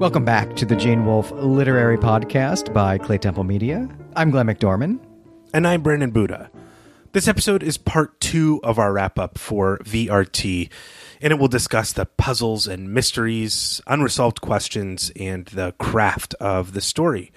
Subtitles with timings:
[0.00, 3.86] Welcome back to the Gene Wolfe Literary Podcast by Claytemple Media.
[4.16, 4.98] I'm Glenn McDorman.
[5.52, 6.50] And I'm Brandon Buddha.
[7.12, 10.70] This episode is part two of our wrap up for VRT,
[11.20, 16.80] and it will discuss the puzzles and mysteries, unresolved questions, and the craft of the
[16.80, 17.30] story.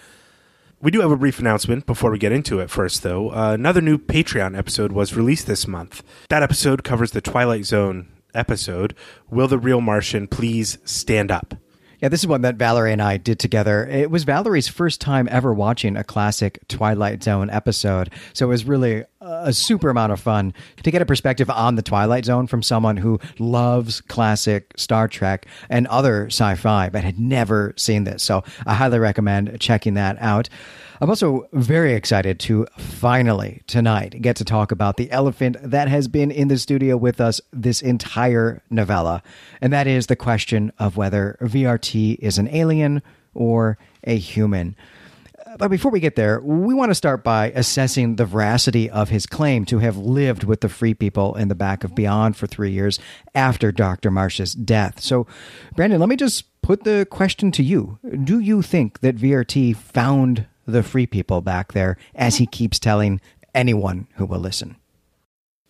[0.82, 3.32] We do have a brief announcement before we get into it first, though.
[3.32, 6.02] Uh, another new Patreon episode was released this month.
[6.30, 8.96] That episode covers the Twilight Zone episode
[9.30, 11.56] Will the Real Martian Please Stand Up?
[12.04, 13.88] Yeah, this is one that Valerie and I did together.
[13.88, 18.10] It was Valerie's first time ever watching a classic Twilight Zone episode.
[18.34, 20.54] So it was really a super amount of fun
[20.84, 25.46] to get a perspective on the Twilight Zone from someone who loves classic Star Trek
[25.70, 28.22] and other sci fi, but had never seen this.
[28.22, 30.50] So I highly recommend checking that out.
[31.04, 36.08] I'm also very excited to finally tonight get to talk about the elephant that has
[36.08, 39.22] been in the studio with us this entire novella,
[39.60, 43.02] and that is the question of whether VRT is an alien
[43.34, 44.78] or a human.
[45.58, 49.26] But before we get there, we want to start by assessing the veracity of his
[49.26, 52.72] claim to have lived with the free people in the back of Beyond for three
[52.72, 52.98] years
[53.36, 54.10] after Dr.
[54.10, 55.02] Marsh's death.
[55.02, 55.28] So,
[55.76, 60.48] Brandon, let me just put the question to you Do you think that VRT found
[60.66, 63.22] the free people back there, as he keeps telling
[63.54, 64.76] anyone who will listen.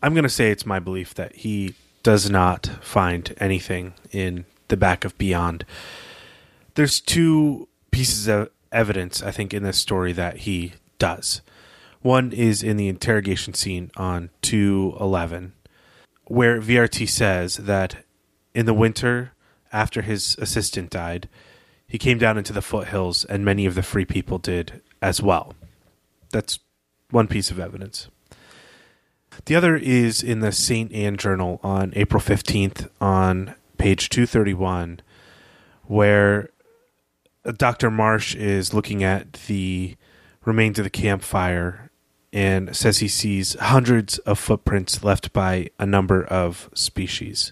[0.01, 4.77] I'm going to say it's my belief that he does not find anything in the
[4.77, 5.65] back of Beyond.
[6.75, 11.41] There's two pieces of evidence, I think, in this story that he does.
[12.01, 15.53] One is in the interrogation scene on 211,
[16.25, 18.03] where VRT says that
[18.53, 19.31] in the winter
[19.71, 21.29] after his assistant died,
[21.87, 25.53] he came down into the foothills, and many of the free people did as well.
[26.31, 26.59] That's
[27.11, 28.07] one piece of evidence.
[29.45, 30.91] The other is in the St.
[30.93, 35.01] Anne Journal on April 15th on page 231,
[35.83, 36.49] where
[37.57, 37.91] Dr.
[37.91, 39.95] Marsh is looking at the
[40.45, 41.91] remains of the campfire
[42.31, 47.51] and says he sees hundreds of footprints left by a number of species.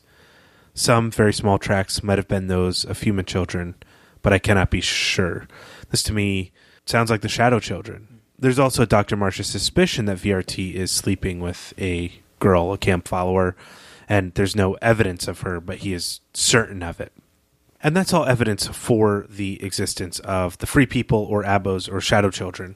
[0.73, 3.75] Some very small tracks might have been those of human children,
[4.21, 5.47] but I cannot be sure.
[5.89, 6.51] This to me
[6.91, 8.19] sounds like the Shadow Children.
[8.37, 9.15] There's also Dr.
[9.15, 13.55] Marsh's suspicion that VRT is sleeping with a girl, a camp follower,
[14.09, 17.13] and there's no evidence of her, but he is certain of it.
[17.81, 22.29] And that's all evidence for the existence of the Free People or Abos or Shadow
[22.29, 22.75] Children.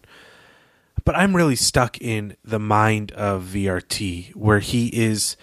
[1.04, 5.36] But I'm really stuck in the mind of VRT, where he is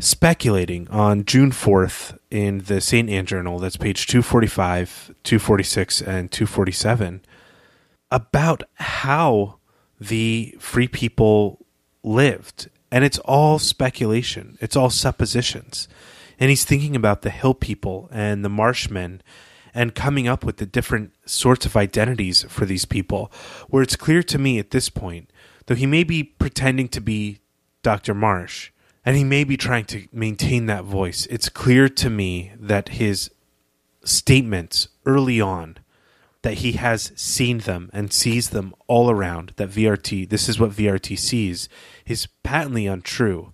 [0.00, 3.08] speculating on June 4th in the St.
[3.10, 7.20] Anne Journal, that's page 245, 246, and 247,
[8.10, 9.58] about how
[10.00, 11.64] the free people
[12.02, 12.68] lived.
[12.90, 15.88] And it's all speculation, it's all suppositions.
[16.40, 19.22] And he's thinking about the hill people and the marshmen
[19.74, 23.30] and coming up with the different sorts of identities for these people.
[23.68, 25.30] Where it's clear to me at this point,
[25.66, 27.40] though he may be pretending to be
[27.82, 28.14] Dr.
[28.14, 28.70] Marsh,
[29.04, 31.26] and he may be trying to maintain that voice.
[31.30, 33.30] It's clear to me that his
[34.04, 35.78] statements early on
[36.48, 40.70] that he has seen them and sees them all around, that VRT, this is what
[40.70, 41.68] VRT sees,
[42.06, 43.52] is patently untrue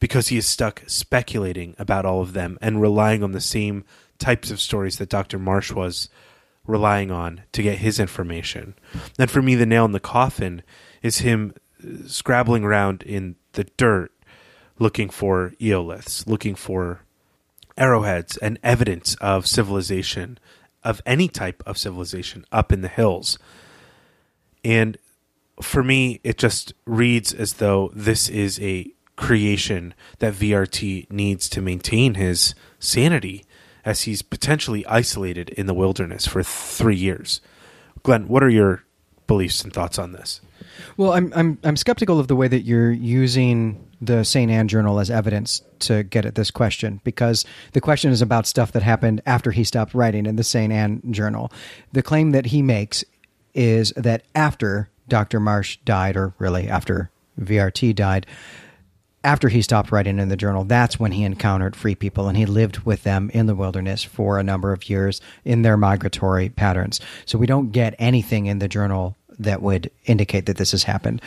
[0.00, 3.84] because he is stuck speculating about all of them and relying on the same
[4.18, 5.38] types of stories that Dr.
[5.38, 6.08] Marsh was
[6.66, 8.74] relying on to get his information.
[9.20, 10.64] And for me, the nail in the coffin
[11.00, 14.10] is him uh, scrabbling around in the dirt
[14.80, 17.02] looking for eoliths, looking for
[17.76, 20.40] arrowheads and evidence of civilization,
[20.84, 23.38] of any type of civilization up in the hills.
[24.64, 24.98] And
[25.60, 31.60] for me, it just reads as though this is a creation that VRT needs to
[31.60, 33.44] maintain his sanity
[33.84, 37.40] as he's potentially isolated in the wilderness for three years.
[38.02, 38.84] Glenn, what are your
[39.26, 40.40] beliefs and thoughts on this?
[40.96, 44.50] Well, I'm I'm I'm skeptical of the way that you're using the St.
[44.50, 48.72] Anne Journal as evidence to get at this question because the question is about stuff
[48.72, 50.72] that happened after he stopped writing in the St.
[50.72, 51.52] Anne Journal.
[51.92, 53.04] The claim that he makes
[53.54, 55.38] is that after Dr.
[55.38, 57.10] Marsh died, or really after
[57.40, 58.26] VRT died,
[59.22, 62.44] after he stopped writing in the journal, that's when he encountered free people and he
[62.44, 67.00] lived with them in the wilderness for a number of years in their migratory patterns.
[67.24, 71.22] So we don't get anything in the journal that would indicate that this has happened.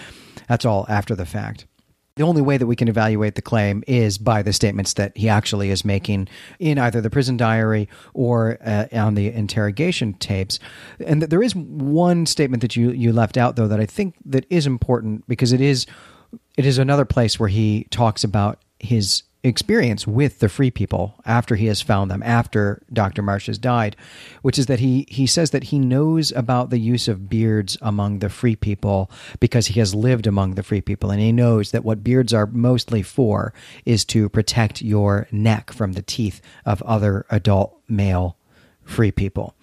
[0.49, 1.65] That's all after the fact.
[2.15, 5.27] The only way that we can evaluate the claim is by the statements that he
[5.27, 6.29] actually is making
[6.59, 10.57] in either the prison diary or uh, on the interrogation tapes.
[11.05, 14.45] And there is one statement that you you left out though that I think that
[14.49, 15.87] is important because it is
[16.55, 21.55] it is another place where he talks about his experience with the free people after
[21.55, 23.21] he has found them, after Dr.
[23.21, 23.95] Marsh has died,
[24.41, 28.19] which is that he, he says that he knows about the use of beards among
[28.19, 29.09] the free people
[29.39, 31.11] because he has lived among the free people.
[31.11, 33.53] And he knows that what beards are mostly for
[33.85, 38.37] is to protect your neck from the teeth of other adult male
[38.83, 39.55] free people.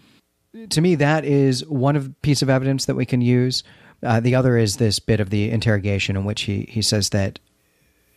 [0.71, 3.65] To me, that is one of piece of evidence that we can use.
[4.03, 7.39] Uh, the other is this bit of the interrogation in which he, he says that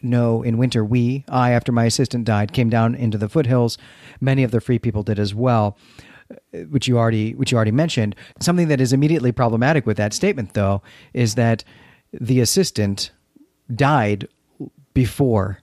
[0.01, 3.77] no, in winter, we, I, after my assistant died, came down into the foothills.
[4.21, 5.77] Many of the free people did as well,
[6.31, 8.15] uh, which you already, which you already mentioned.
[8.39, 10.81] Something that is immediately problematic with that statement, though,
[11.13, 11.63] is that
[12.13, 13.11] the assistant
[13.73, 14.27] died
[14.93, 15.59] before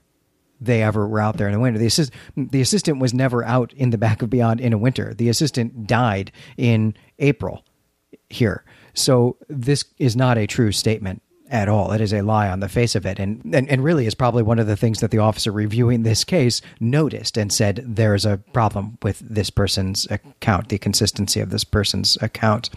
[0.59, 1.79] they ever were out there in the winter.
[1.79, 5.13] The, assist, the assistant was never out in the back of Beyond in a winter.
[5.13, 7.65] The assistant died in April
[8.29, 8.63] here.
[8.93, 11.91] So this is not a true statement at all.
[11.91, 13.19] It is a lie on the face of it.
[13.19, 16.23] And, and, and really is probably one of the things that the officer reviewing this
[16.23, 21.63] case noticed and said there's a problem with this person's account, the consistency of this
[21.63, 22.69] person's account.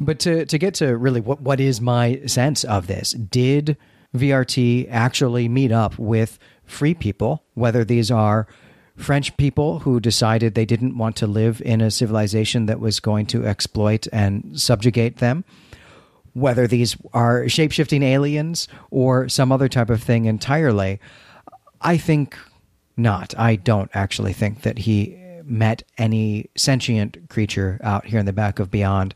[0.00, 3.76] But to, to get to really what, what is my sense of this, did
[4.16, 8.46] VRT actually meet up with free people, whether these are
[8.96, 13.26] French people who decided they didn't want to live in a civilization that was going
[13.26, 15.44] to exploit and subjugate them,
[16.40, 21.00] whether these are shapeshifting aliens or some other type of thing entirely.
[21.80, 22.36] I think
[22.96, 23.34] not.
[23.38, 28.58] I don't actually think that he met any sentient creature out here in the back
[28.58, 29.14] of Beyond.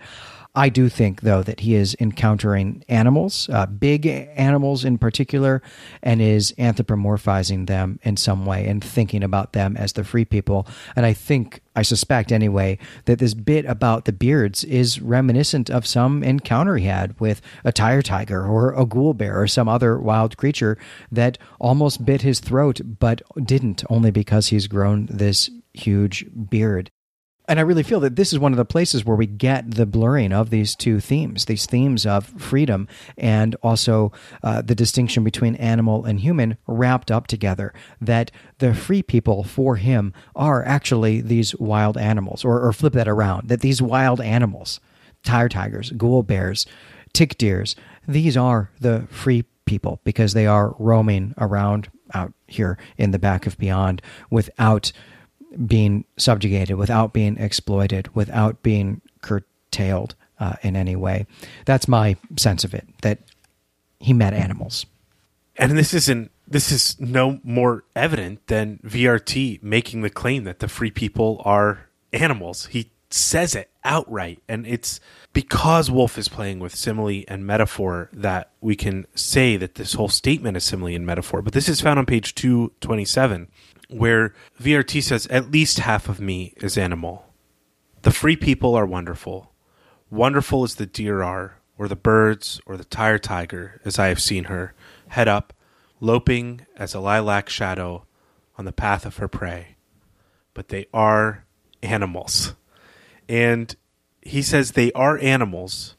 [0.55, 5.63] I do think, though, that he is encountering animals, uh, big animals in particular,
[6.03, 10.67] and is anthropomorphizing them in some way and thinking about them as the free people.
[10.95, 12.77] And I think, I suspect anyway,
[13.07, 17.73] that this bit about the beards is reminiscent of some encounter he had with a
[17.73, 20.77] tire tiger or a ghoul bear or some other wild creature
[21.11, 26.91] that almost bit his throat but didn't, only because he's grown this huge beard
[27.49, 29.87] and I really feel that this is one of the places where we get the
[29.87, 32.87] blurring of these two themes, these themes of freedom
[33.19, 34.13] and also
[34.45, 37.75] uh, the distinction between animal and human wrapped up together.
[38.01, 43.09] That the free people for him are actually these wild animals, or, or flip that
[43.09, 44.79] around, that these wild animals,
[45.25, 46.65] tire tigers, ghoul bears,
[47.13, 47.75] tick deers,
[48.07, 53.47] these are the free people because they are roaming around out here in the back
[53.47, 54.93] of beyond without
[55.67, 61.27] being subjugated, without being exploited, without being curtailed uh, in any way.
[61.65, 62.87] That's my sense of it.
[63.03, 63.19] That
[64.01, 64.87] he met animals,
[65.57, 66.31] and this isn't.
[66.47, 71.87] This is no more evident than VRT making the claim that the free people are
[72.13, 72.67] animals.
[72.67, 75.01] He says it outright, and it's
[75.33, 80.09] because Wolfe is playing with simile and metaphor that we can say that this whole
[80.09, 81.43] statement is simile and metaphor.
[81.43, 83.49] But this is found on page two twenty seven
[83.93, 87.27] where VRT says at least half of me is animal.
[88.03, 89.53] The free people are wonderful.
[90.11, 94.21] Wonderful as the deer are, or the birds, or the tire tiger, as I have
[94.21, 94.75] seen her,
[95.09, 95.53] head up,
[96.01, 98.07] loping as a lilac shadow
[98.59, 99.77] on the path of her prey.
[100.55, 101.45] But they are
[101.83, 102.55] animals.
[103.29, 103.75] And
[104.21, 105.97] he says they are animals.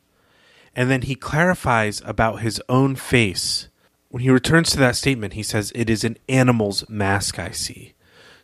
[0.76, 3.70] And then he clarifies about his own face
[4.14, 7.94] when he returns to that statement, he says, It is an animal's mask I see.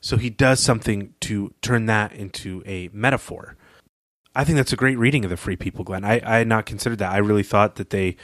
[0.01, 3.56] So he does something to turn that into a metaphor.
[4.33, 6.04] I think that's a great reading of the Free People, Glenn.
[6.04, 7.11] I, I had not considered that.
[7.11, 8.18] I really thought that they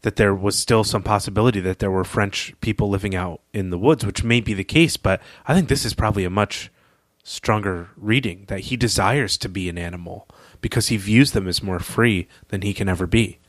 [0.00, 3.78] that there was still some possibility that there were French people living out in the
[3.78, 6.70] woods, which may be the case, but I think this is probably a much
[7.22, 10.26] stronger reading that he desires to be an animal
[10.62, 13.40] because he views them as more free than he can ever be.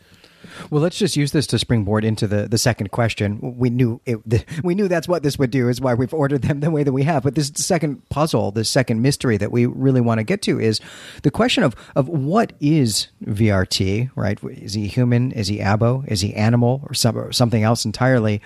[0.70, 3.58] Well, let's just use this to springboard into the, the second question.
[3.58, 5.70] We knew it, the, we knew that's what this would do.
[5.70, 7.24] Is why we've ordered them the way that we have.
[7.24, 10.80] But this second puzzle, this second mystery that we really want to get to is
[11.24, 14.12] the question of of what is VRT.
[14.16, 14.44] Right?
[14.44, 15.32] Is he human?
[15.32, 16.08] Is he abo?
[16.08, 18.42] Is he animal or, some, or something else entirely?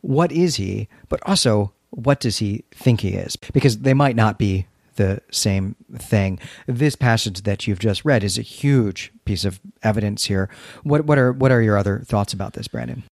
[0.00, 0.88] What is he?
[1.08, 3.36] But also, what does he think he is?
[3.36, 6.38] Because they might not be the same thing.
[6.66, 10.48] This passage that you've just read is a huge piece of evidence here.
[10.82, 13.04] What what are what are your other thoughts about this, Brandon?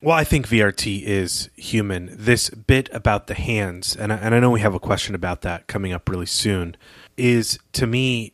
[0.00, 2.10] Well, I think VRT is human.
[2.12, 5.42] This bit about the hands, and I, and I know we have a question about
[5.42, 6.76] that coming up really soon,
[7.16, 8.32] is to me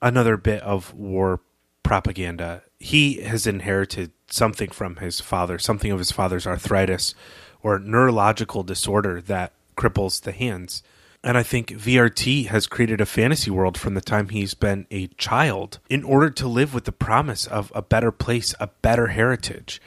[0.00, 1.40] another bit of war
[1.82, 2.62] propaganda.
[2.78, 7.16] He has inherited something from his father, something of his father's arthritis
[7.62, 10.82] or neurological disorder that cripples the hands.
[11.24, 15.08] And I think VRT has created a fantasy world from the time he's been a
[15.08, 19.82] child in order to live with the promise of a better place, a better heritage.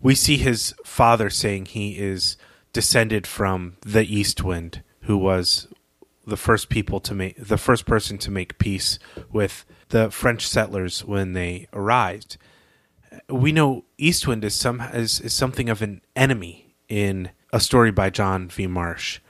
[0.00, 2.36] We see his father saying he is
[2.72, 5.68] descended from the East Wind, who was
[6.26, 8.98] the first people to make the first person to make peace
[9.30, 12.38] with the French settlers when they arrived.
[13.28, 18.10] We know Eastwind is some is, is something of an enemy in a story by
[18.10, 18.66] John V.
[18.66, 19.20] Marsh,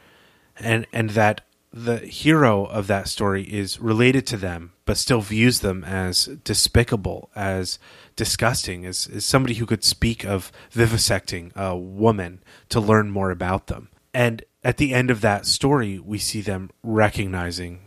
[0.62, 1.42] and and that
[1.72, 7.30] the hero of that story is related to them, but still views them as despicable,
[7.34, 7.78] as
[8.14, 13.68] disgusting, as, as somebody who could speak of vivisecting a woman to learn more about
[13.68, 13.88] them.
[14.12, 17.80] And at the end of that story, we see them recognizing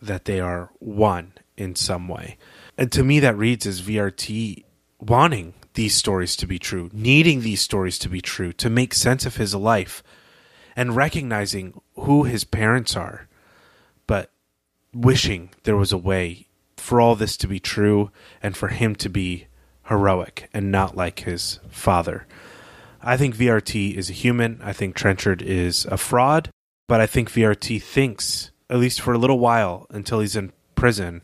[0.00, 2.38] that they are one in some way.
[2.78, 4.64] And to me, that reads as VRT
[4.98, 9.26] wanting these stories to be true, needing these stories to be true, to make sense
[9.26, 10.02] of his life,
[10.76, 13.26] and recognizing who his parents are,
[14.06, 14.30] but
[14.92, 18.10] wishing there was a way for all this to be true
[18.42, 19.46] and for him to be
[19.84, 22.26] heroic and not like his father.
[23.02, 24.60] I think VRT is a human.
[24.62, 26.50] I think Trenchard is a fraud,
[26.88, 31.22] but I think VRT thinks, at least for a little while until he's in prison,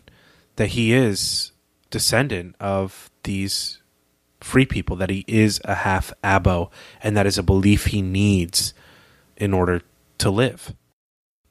[0.57, 1.53] that he is
[1.91, 3.81] descendant of these
[4.41, 6.71] free people, that he is a half Abo,
[7.03, 8.75] and that is a belief he needs
[9.43, 9.83] in order
[10.19, 10.73] to live.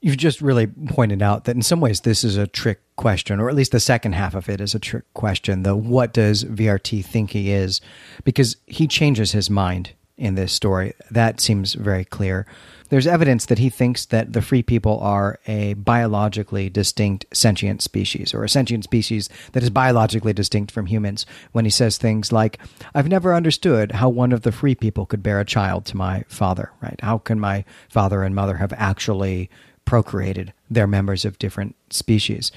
[0.00, 3.50] You've just really pointed out that in some ways this is a trick question, or
[3.50, 5.62] at least the second half of it is a trick question.
[5.62, 7.82] The what does VRT think he is?
[8.24, 10.94] Because he changes his mind in this story.
[11.10, 12.46] That seems very clear.
[12.90, 18.34] There's evidence that he thinks that the free people are a biologically distinct sentient species,
[18.34, 22.58] or a sentient species that is biologically distinct from humans, when he says things like,
[22.94, 26.24] I've never understood how one of the free people could bear a child to my
[26.28, 27.00] father, right?
[27.00, 29.48] How can my father and mother have actually
[29.86, 30.52] procreated?
[30.70, 32.52] They're members of different species.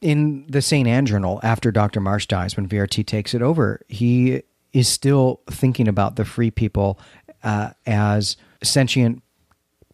[0.00, 0.88] In the St.
[0.88, 2.00] Anne Journal, after Dr.
[2.00, 6.98] Marsh dies, when VRT takes it over, he is still thinking about the free people
[7.42, 9.22] uh, as sentient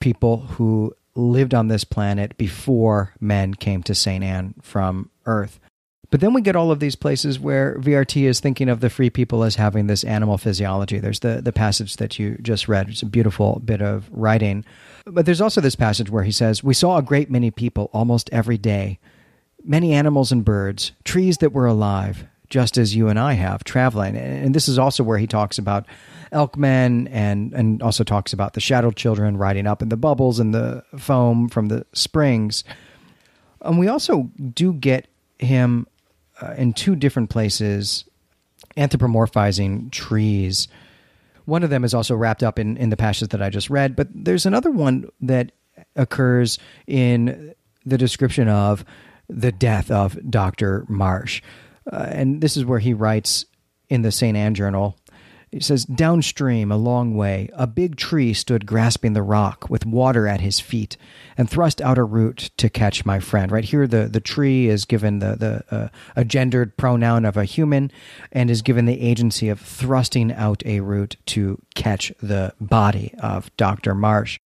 [0.00, 4.22] people who lived on this planet before men came to St.
[4.22, 5.58] Anne from Earth.
[6.10, 9.10] But then we get all of these places where VRT is thinking of the free
[9.10, 10.98] people as having this animal physiology.
[10.98, 12.88] There's the, the passage that you just read.
[12.88, 14.64] It's a beautiful bit of writing.
[15.04, 18.30] But there's also this passage where he says, We saw a great many people almost
[18.32, 19.00] every day,
[19.64, 24.16] many animals and birds, trees that were alive, just as you and I have traveling.
[24.16, 25.86] And this is also where he talks about
[26.32, 30.54] elkmen and and also talks about the shadow children riding up in the bubbles and
[30.54, 32.64] the foam from the springs.
[33.62, 35.86] And we also do get him
[36.40, 38.04] uh, in two different places
[38.76, 40.68] anthropomorphizing trees.
[41.46, 43.96] One of them is also wrapped up in, in the passage that I just read,
[43.96, 45.52] but there's another one that
[45.94, 48.84] occurs in the description of
[49.28, 50.84] the death of Dr.
[50.88, 51.42] Marsh.
[51.90, 53.44] Uh, and this is where he writes
[53.88, 54.36] in the St.
[54.36, 54.96] Anne Journal.
[55.52, 60.26] He says, Downstream, a long way, a big tree stood grasping the rock with water
[60.26, 60.96] at his feet
[61.38, 63.52] and thrust out a root to catch my friend.
[63.52, 67.44] Right here, the, the tree is given the, the uh, a gendered pronoun of a
[67.44, 67.92] human
[68.32, 73.56] and is given the agency of thrusting out a root to catch the body of
[73.56, 73.94] Dr.
[73.94, 74.40] Marsh.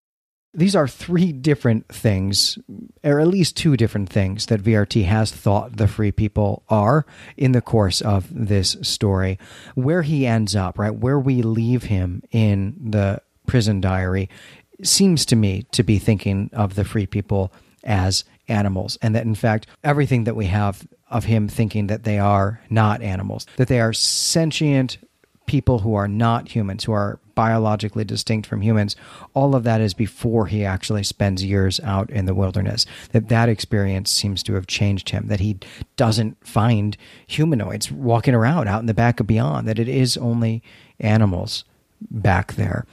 [0.53, 2.59] These are three different things,
[3.05, 7.53] or at least two different things, that VRT has thought the free people are in
[7.53, 9.39] the course of this story.
[9.75, 14.29] Where he ends up, right, where we leave him in the prison diary,
[14.83, 17.53] seems to me to be thinking of the free people
[17.85, 22.19] as animals, and that in fact, everything that we have of him thinking that they
[22.19, 24.99] are not animals, that they are sentient
[25.47, 28.97] people who are not humans, who are biologically distinct from humans,
[29.33, 32.85] all of that is before he actually spends years out in the wilderness.
[33.13, 35.29] That that experience seems to have changed him.
[35.29, 35.57] That he
[35.97, 39.67] doesn't find humanoids walking around out in the back of beyond.
[39.67, 40.63] That it is only
[40.99, 41.65] animals
[42.11, 42.85] back there.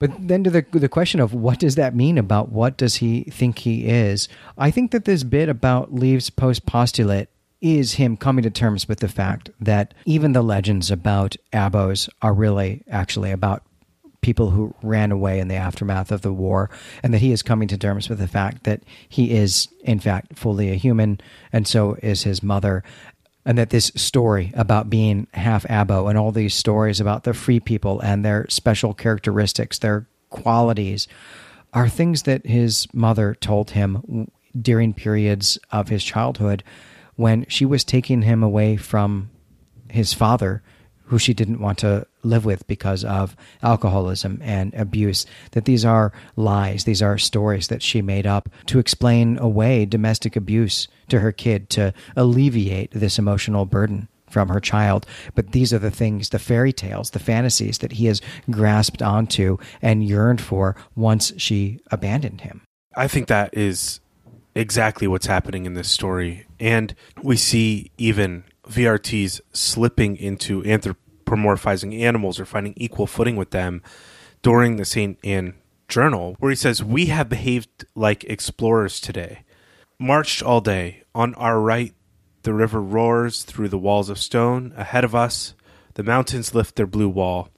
[0.00, 3.22] But then to the the question of what does that mean about what does he
[3.30, 4.28] think he is?
[4.56, 7.28] I think that this bit about Leaves post postulate
[7.60, 12.34] is him coming to terms with the fact that even the legends about abos are
[12.34, 13.62] really actually about
[14.28, 16.68] people who ran away in the aftermath of the war,
[17.02, 20.36] and that he is coming to terms with the fact that he is, in fact,
[20.36, 21.18] fully a human,
[21.50, 22.84] and so is his mother.
[23.46, 27.58] And that this story about being half Abo and all these stories about the free
[27.58, 31.08] people and their special characteristics, their qualities,
[31.72, 34.30] are things that his mother told him
[34.60, 36.62] during periods of his childhood
[37.16, 39.30] when she was taking him away from
[39.88, 40.62] his father,
[41.08, 46.12] who she didn't want to live with because of alcoholism and abuse, that these are
[46.36, 51.32] lies, these are stories that she made up to explain away domestic abuse to her
[51.32, 55.06] kid to alleviate this emotional burden from her child.
[55.34, 59.56] But these are the things, the fairy tales, the fantasies that he has grasped onto
[59.80, 62.62] and yearned for once she abandoned him.
[62.94, 64.00] I think that is
[64.54, 66.46] exactly what's happening in this story.
[66.60, 73.82] And we see even VRTs slipping into anthropomorphizing animals or finding equal footing with them
[74.42, 75.18] during the St.
[75.24, 75.54] Anne
[75.88, 79.44] journal, where he says, We have behaved like explorers today.
[79.98, 81.02] Marched all day.
[81.14, 81.94] On our right,
[82.42, 84.72] the river roars through the walls of stone.
[84.76, 85.54] Ahead of us,
[85.94, 87.48] the mountains lift their blue wall.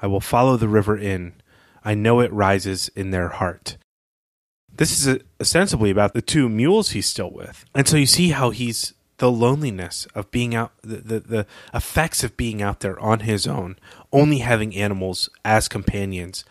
[0.00, 1.34] I will follow the river in.
[1.84, 3.78] I know it rises in their heart.
[4.72, 7.64] This is ostensibly about the two mules he's still with.
[7.74, 12.24] And so you see how he's the loneliness of being out, the, the, the effects
[12.24, 13.76] of being out there on his own,
[14.12, 16.44] only having animals as companions,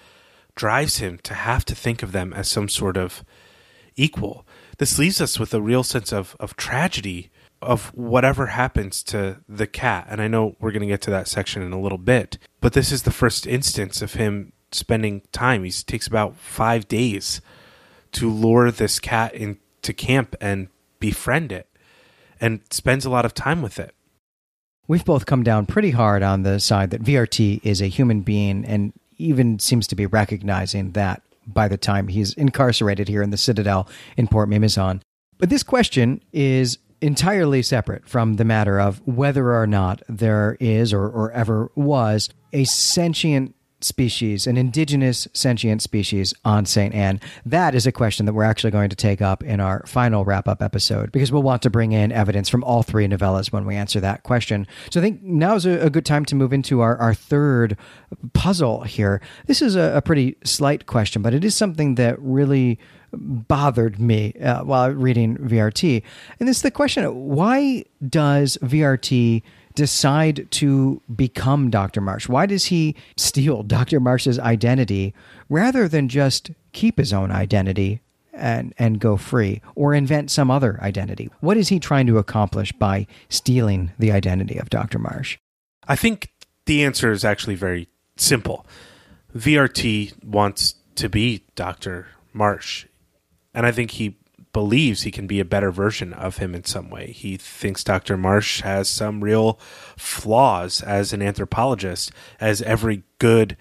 [0.55, 3.23] drives him to have to think of them as some sort of
[3.95, 4.45] equal.
[4.77, 7.31] This leaves us with a real sense of, of tragedy
[7.61, 10.05] of whatever happens to the cat.
[10.09, 12.73] And I know we're going to get to that section in a little bit, but
[12.73, 15.63] this is the first instance of him spending time.
[15.63, 17.41] He takes about five days
[18.11, 20.67] to lure this cat into camp and
[20.99, 21.67] befriend it
[22.39, 23.93] and spends a lot of time with it.
[24.87, 28.63] We've both come down pretty hard on the side that VRT is a human being
[28.65, 33.37] and even seems to be recognizing that by the time he's incarcerated here in the
[33.37, 35.01] Citadel in Port Mimizan.
[35.37, 40.93] But this question is entirely separate from the matter of whether or not there is
[40.93, 46.93] or, or ever was a sentient species, an indigenous sentient species on St.
[46.93, 47.19] Anne?
[47.45, 50.47] That is a question that we're actually going to take up in our final wrap
[50.47, 53.75] up episode because we'll want to bring in evidence from all three novellas when we
[53.75, 54.67] answer that question.
[54.89, 57.77] So I think now is a, a good time to move into our, our third
[58.33, 59.21] puzzle here.
[59.45, 62.79] This is a, a pretty slight question, but it is something that really
[63.13, 66.03] bothered me uh, while reading VRT.
[66.39, 69.43] And it's the question why does VRT
[69.77, 72.01] decide to become Dr.
[72.01, 72.27] Marsh?
[72.27, 73.99] Why does he steal Dr.
[73.99, 75.13] Marsh's identity
[75.49, 78.01] rather than just keep his own identity
[78.33, 81.29] and, and go free or invent some other identity?
[81.41, 84.97] What is he trying to accomplish by stealing the identity of Dr.
[84.97, 85.37] Marsh?
[85.87, 86.31] I think
[86.65, 88.65] the answer is actually very simple.
[89.35, 92.07] VRT wants to be Dr.
[92.33, 92.87] Marsh.
[93.53, 94.17] And I think he
[94.57, 97.11] believes he can be a better version of him in some way.
[97.11, 98.17] He thinks Dr.
[98.17, 99.59] Marsh has some real
[99.95, 103.55] flaws as an anthropologist, as every good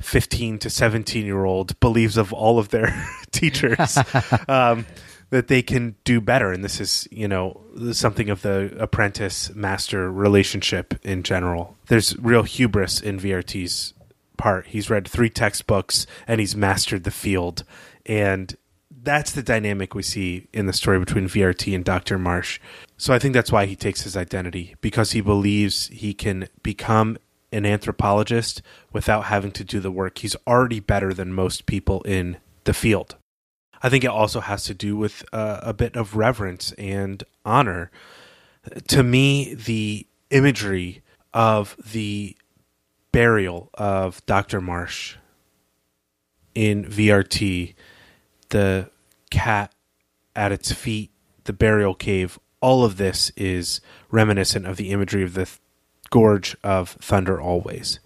[0.00, 3.96] 15 to 17 year old believes of all of their teachers.
[4.48, 4.86] um,
[5.28, 6.50] that they can do better.
[6.50, 7.60] And this is, you know,
[7.92, 11.76] something of the apprentice master relationship in general.
[11.86, 13.94] There's real hubris in VRT's
[14.36, 14.66] part.
[14.66, 17.62] He's read three textbooks and he's mastered the field.
[18.04, 18.56] And
[19.02, 22.18] that's the dynamic we see in the story between VRT and Dr.
[22.18, 22.60] Marsh.
[22.96, 27.16] So I think that's why he takes his identity because he believes he can become
[27.52, 30.18] an anthropologist without having to do the work.
[30.18, 33.16] He's already better than most people in the field.
[33.82, 37.90] I think it also has to do with uh, a bit of reverence and honor.
[38.88, 42.36] To me, the imagery of the
[43.12, 44.60] burial of Dr.
[44.60, 45.16] Marsh
[46.54, 47.74] in VRT
[48.50, 48.90] the
[49.30, 49.72] cat
[50.36, 51.10] at its feet,
[51.44, 55.58] the burial cave, all of this is reminiscent of the imagery of the th-
[56.10, 58.00] gorge of Thunder Always.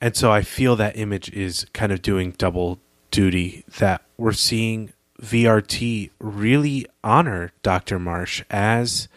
[0.00, 2.78] And so I feel that image is kind of doing double
[3.10, 7.98] duty that we're seeing VRT really honor Dr.
[7.98, 9.08] Marsh as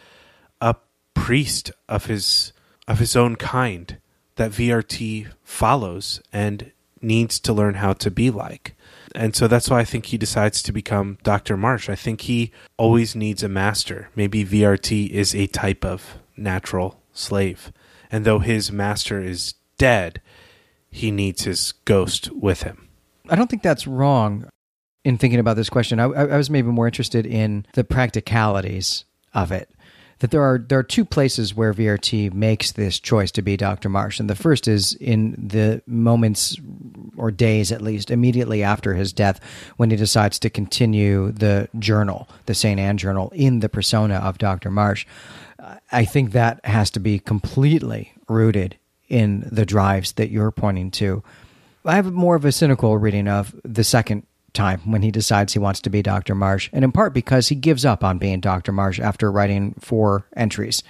[0.60, 0.76] a
[1.14, 2.54] priest of his
[2.88, 3.98] of his own kind
[4.36, 8.76] that VRT follows and needs to learn how to be like.
[9.16, 11.58] And so that's why I think he decides to become Dr.
[11.58, 11.90] Marsh.
[11.90, 14.10] I think he always needs a master.
[14.16, 17.72] Maybe VRT is a type of natural slave.
[18.12, 20.22] And though his master is dead,
[20.90, 22.88] he needs his ghost with him.
[23.30, 24.50] I don't think that's wrong
[25.04, 26.00] in thinking about this question.
[26.00, 29.70] I, I was maybe more interested in the practicalities of it
[30.22, 33.90] that there are there are two places where VRT makes this choice to be Dr.
[33.90, 36.58] Marsh, and the first is in the moments
[37.18, 39.40] or days, at least, immediately after his death,
[39.78, 44.38] when he decides to continue the journal, the Saint Anne Journal, in the persona of
[44.38, 44.72] Dr.
[44.72, 45.06] Marsh.
[45.92, 48.78] I think that has to be completely rooted
[49.10, 51.24] in the drives that you're pointing to.
[51.86, 55.60] I have more of a cynical reading of the second time when he decides he
[55.60, 56.36] wants to be Dr.
[56.36, 58.72] Marsh, and in part because he gives up on being Dr.
[58.72, 60.84] Marsh after writing four entries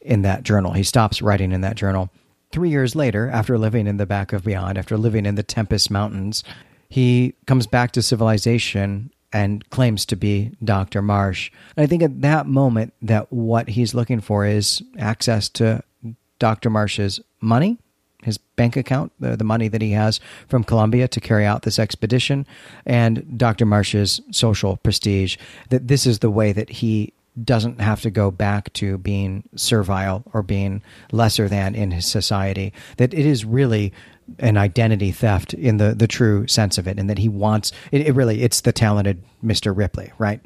[0.00, 0.72] in that journal.
[0.72, 2.10] He stops writing in that journal.
[2.54, 5.90] Three years later, after living in the back of beyond, after living in the Tempest
[5.90, 6.44] Mountains,
[6.88, 11.02] he comes back to civilization and claims to be Dr.
[11.02, 11.50] Marsh.
[11.76, 15.82] And I think at that moment that what he's looking for is access to
[16.38, 16.70] Dr.
[16.70, 17.76] Marsh's money,
[18.22, 21.80] his bank account, the, the money that he has from Columbia to carry out this
[21.80, 22.46] expedition,
[22.86, 23.66] and Dr.
[23.66, 25.38] Marsh's social prestige.
[25.70, 30.22] That this is the way that he doesn't have to go back to being servile
[30.32, 32.72] or being lesser than in his society.
[32.96, 33.92] That it is really
[34.38, 38.02] an identity theft in the the true sense of it, and that he wants it,
[38.06, 40.40] it really it's the talented Mister Ripley, right?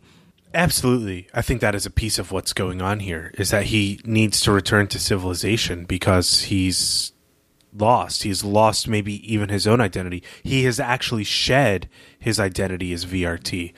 [0.55, 1.29] Absolutely.
[1.35, 4.41] I think that is a piece of what's going on here is that he needs
[4.41, 7.13] to return to civilization because he's
[7.77, 8.23] lost.
[8.23, 10.23] He's lost maybe even his own identity.
[10.43, 13.75] He has actually shed his identity as VRT.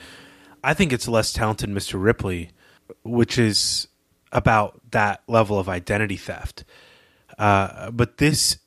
[0.63, 2.01] I think it's less talented Mr.
[2.01, 2.51] Ripley,
[3.03, 3.87] which is
[4.31, 6.63] about that level of identity theft.
[7.37, 8.57] Uh, but this,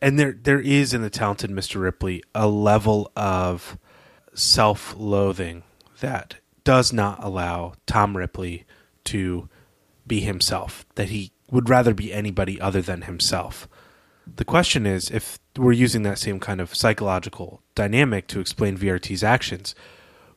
[0.00, 1.80] and there there is in the talented Mr.
[1.80, 3.78] Ripley a level of
[4.34, 5.62] self-loathing
[6.00, 8.64] that does not allow Tom Ripley
[9.04, 9.48] to
[10.06, 10.84] be himself.
[10.94, 13.68] That he would rather be anybody other than himself.
[14.36, 19.22] The question is if we're using that same kind of psychological dynamic to explain VRT's
[19.22, 19.74] actions,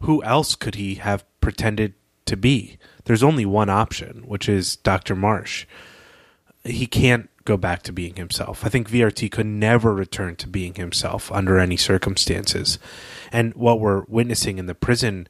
[0.01, 1.93] who else could he have pretended
[2.25, 2.77] to be?
[3.05, 5.15] There's only one option, which is Dr.
[5.15, 5.65] Marsh.
[6.63, 8.65] He can't go back to being himself.
[8.65, 12.79] I think VRT could never return to being himself under any circumstances.
[13.31, 15.27] And what we're witnessing in the prison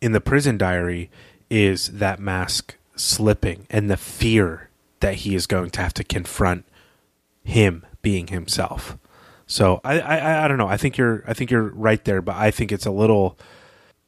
[0.00, 1.10] in the prison diary
[1.50, 4.68] is that mask slipping and the fear
[5.00, 6.64] that he is going to have to confront
[7.42, 8.96] him being himself.
[9.46, 10.68] So I, I I don't know.
[10.68, 13.38] I think you're I think you're right there, but I think it's a little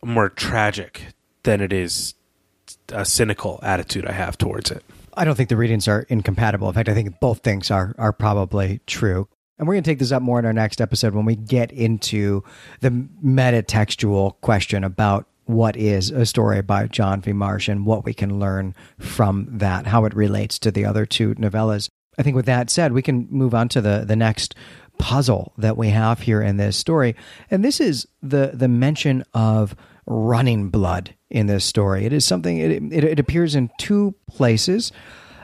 [0.05, 1.03] more tragic
[1.47, 2.15] than it is
[2.91, 4.85] a cynical attitude I have towards it.
[5.15, 6.69] I don't think the readings are incompatible.
[6.69, 9.29] In fact, I think both things are are probably true.
[9.59, 11.73] And we're going to take this up more in our next episode when we get
[11.73, 12.45] into
[12.81, 12.91] the
[13.25, 17.33] metatextual question about what is a story by John V.
[17.33, 21.35] Marsh and what we can learn from that, how it relates to the other two
[21.37, 21.89] novellas.
[22.19, 24.55] I think with that said, we can move on to the, the next
[24.99, 27.15] puzzle that we have here in this story.
[27.51, 29.75] And this is the, the mention of
[30.07, 32.05] running blood in this story.
[32.05, 34.93] It is something, it, it, it appears in two places.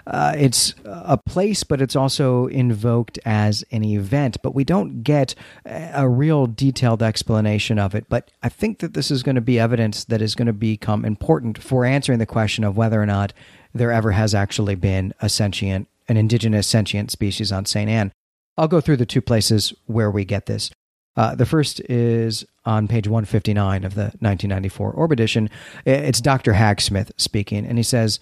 [0.07, 4.37] Uh, it's a place, but it's also invoked as an event.
[4.42, 8.07] But we don't get a real detailed explanation of it.
[8.09, 11.05] But I think that this is going to be evidence that is going to become
[11.05, 13.33] important for answering the question of whether or not
[13.75, 17.88] there ever has actually been a sentient, an indigenous sentient species on St.
[17.88, 18.12] Anne.
[18.59, 20.70] I'll go through the two places where we get this.
[21.16, 25.51] Uh, the first is on page 159 of the 1994 Orb edition.
[25.85, 26.55] It's Dr.
[26.55, 28.18] Hagsmith speaking, and he says,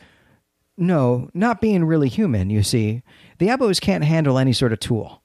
[0.76, 3.02] no, not being really human, you see.
[3.38, 5.22] The Abos can't handle any sort of tool.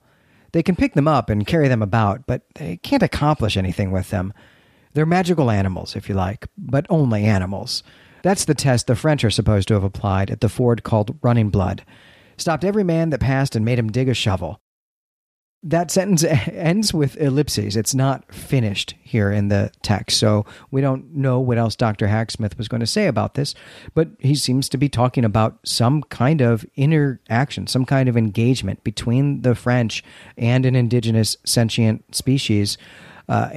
[0.52, 4.10] They can pick them up and carry them about, but they can't accomplish anything with
[4.10, 4.34] them.
[4.94, 7.84] They're magical animals, if you like, but only animals.
[8.22, 11.50] That's the test the French are supposed to have applied at the ford called Running
[11.50, 11.84] Blood.
[12.38, 14.60] Stopped every man that passed and made him dig a shovel
[15.66, 17.76] that sentence ends with ellipses.
[17.76, 20.18] It's not finished here in the text.
[20.18, 22.08] So we don't know what else Dr.
[22.08, 23.56] Hagsmith was going to say about this,
[23.94, 28.84] but he seems to be talking about some kind of interaction, some kind of engagement
[28.84, 30.04] between the French
[30.38, 32.78] and an indigenous sentient species
[33.28, 33.50] uh,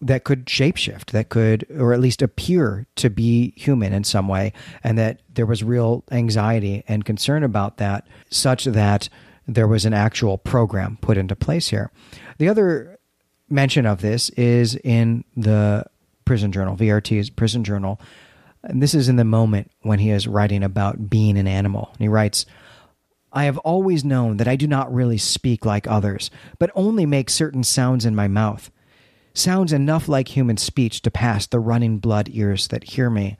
[0.00, 4.52] that could shapeshift, that could, or at least appear to be human in some way,
[4.84, 9.08] and that there was real anxiety and concern about that, such that
[9.46, 11.90] there was an actual program put into place here.
[12.38, 12.98] The other
[13.48, 15.84] mention of this is in the
[16.24, 18.00] prison journal, VRT's prison journal.
[18.62, 21.90] And this is in the moment when he is writing about being an animal.
[21.92, 22.44] And he writes,
[23.32, 27.30] I have always known that I do not really speak like others, but only make
[27.30, 28.70] certain sounds in my mouth.
[29.34, 33.36] Sounds enough like human speech to pass the running blood ears that hear me.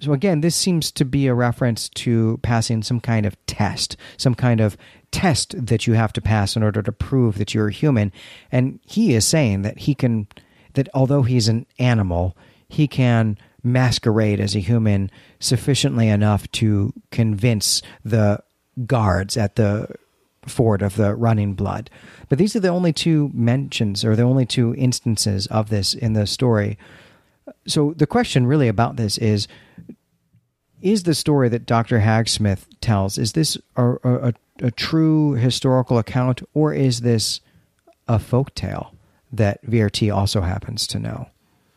[0.00, 4.34] So again, this seems to be a reference to passing some kind of test, some
[4.34, 4.76] kind of
[5.10, 8.12] test that you have to pass in order to prove that you're human.
[8.52, 10.28] And he is saying that he can,
[10.74, 12.36] that although he's an animal,
[12.68, 18.42] he can masquerade as a human sufficiently enough to convince the
[18.86, 19.88] guards at the
[20.46, 21.90] ford of the running blood.
[22.28, 26.12] But these are the only two mentions or the only two instances of this in
[26.12, 26.78] the story.
[27.66, 29.48] So the question really about this is
[30.80, 32.00] is the story that Dr.
[32.00, 37.40] Hagsmith tells is this a, a, a true historical account or is this
[38.06, 38.94] a folk tale
[39.32, 41.28] that VRT also happens to know?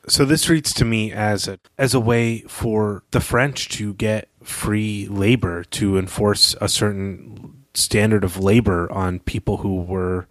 [0.08, 4.30] So this reads to me as a as a way for the French to get
[4.44, 10.28] free labor to enforce a certain standard of labor on people who were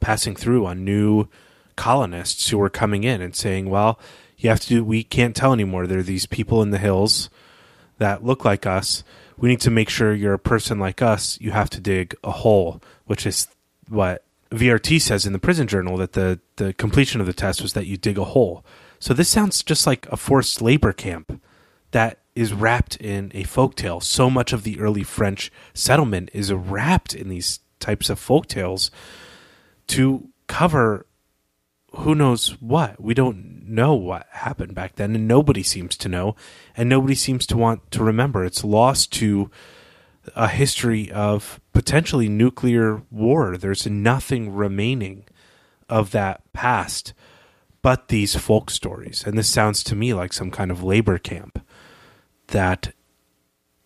[0.00, 1.26] passing through on new
[1.76, 3.98] colonists who were coming in and saying, well,
[4.36, 4.84] You have to do.
[4.84, 5.86] We can't tell anymore.
[5.86, 7.30] There are these people in the hills
[7.98, 9.04] that look like us.
[9.36, 11.38] We need to make sure you're a person like us.
[11.40, 13.48] You have to dig a hole, which is
[13.88, 17.72] what VRT says in the prison journal that the the completion of the test was
[17.72, 18.64] that you dig a hole.
[18.98, 21.40] So this sounds just like a forced labor camp
[21.90, 24.00] that is wrapped in a folk tale.
[24.00, 28.90] So much of the early French settlement is wrapped in these types of folk tales
[29.88, 31.06] to cover
[31.98, 33.00] who knows what.
[33.00, 36.36] We don't know what happened back then, and nobody seems to know,
[36.76, 38.44] and nobody seems to want to remember.
[38.44, 39.50] It's lost to
[40.34, 43.56] a history of potentially nuclear war.
[43.56, 45.24] There's nothing remaining
[45.88, 47.12] of that past
[47.82, 49.24] but these folk stories.
[49.26, 51.62] And this sounds to me like some kind of labor camp
[52.48, 52.94] that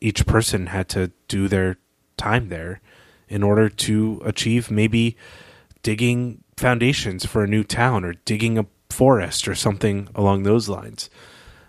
[0.00, 1.78] each person had to do their
[2.16, 2.80] time there
[3.28, 5.16] in order to achieve maybe
[5.82, 11.10] digging foundations for a new town or digging a forest or something along those lines.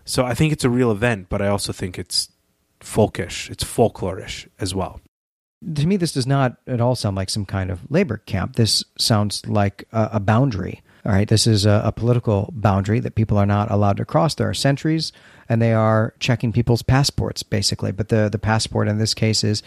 [0.06, 2.30] So I think it's a real event, but I also think it's
[2.80, 5.02] folkish, it's folklorish as well.
[5.76, 8.56] To me, this does not at all sound like some kind of labor camp.
[8.56, 10.82] This sounds like a, a boundary.
[11.06, 14.36] All right, this is a, a, political boundary that people are not allowed to cross.
[14.36, 15.12] There are sentries,
[15.48, 17.92] and they are checking people's passports, basically.
[17.92, 19.64] But the, the passport in this case is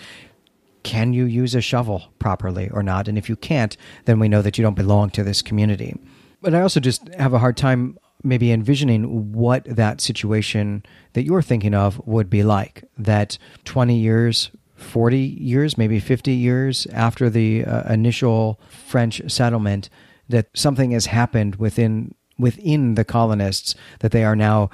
[0.82, 3.08] can you use a shovel properly or not?
[3.08, 5.96] And if you can't, then we know that you don't belong to this community.
[6.42, 11.42] But I also just have a hard time maybe envisioning what that situation that you're
[11.42, 12.84] thinking of would be like.
[12.96, 19.88] That 20 years, 40 years, maybe 50 years after the uh, initial French settlement,
[20.28, 24.70] that something has happened within within the colonists that they are now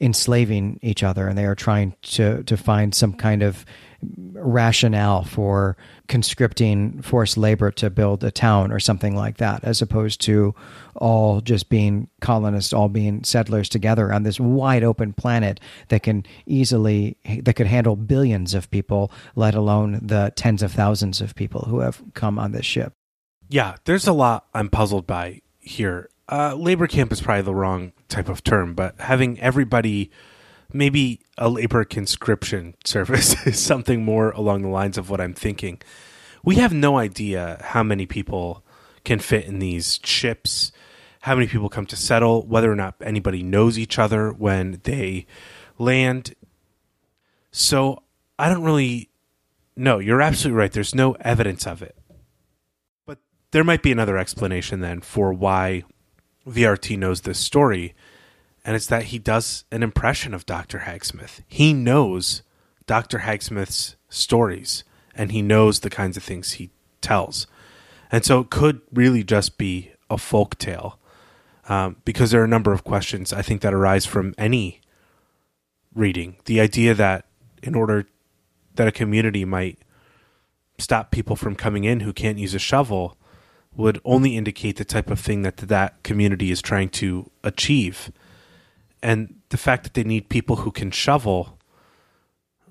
[0.00, 3.64] enslaving each other and they are trying to to find some kind of
[4.02, 5.76] rationale for
[6.08, 10.54] conscripting forced labor to build a town or something like that, as opposed to
[10.96, 16.24] all just being colonists, all being settlers together on this wide open planet that can
[16.46, 21.62] easily, that could handle billions of people, let alone the tens of thousands of people
[21.62, 22.92] who have come on this ship.
[23.48, 26.08] Yeah, there's a lot I'm puzzled by here.
[26.28, 30.10] Uh, labor camp is probably the wrong type of term, but having everybody
[30.72, 35.80] maybe a labor conscription service is something more along the lines of what I'm thinking.
[36.42, 38.64] We have no idea how many people
[39.04, 40.72] can fit in these ships,
[41.22, 45.26] how many people come to settle, whether or not anybody knows each other when they
[45.78, 46.34] land.
[47.50, 48.02] So
[48.38, 49.10] I don't really
[49.76, 49.98] know.
[49.98, 50.72] You're absolutely right.
[50.72, 51.96] There's no evidence of it.
[53.06, 53.18] But
[53.50, 55.84] there might be another explanation then for why
[56.46, 57.94] VRT knows this story
[58.64, 60.80] and it's that he does an impression of Dr.
[60.80, 61.40] Hagsmith.
[61.48, 62.42] He knows
[62.86, 63.20] Dr.
[63.20, 66.70] Hagsmith's stories and he knows the kinds of things he
[67.00, 67.46] tells.
[68.12, 70.98] And so it could really just be a folk tale
[71.68, 74.80] um, because there are a number of questions I think that arise from any
[75.94, 76.36] reading.
[76.44, 77.26] The idea that
[77.62, 78.06] in order
[78.74, 79.78] that a community might
[80.78, 83.16] stop people from coming in who can't use a shovel
[83.76, 88.10] would only indicate the type of thing that that community is trying to achieve
[89.02, 91.58] and the fact that they need people who can shovel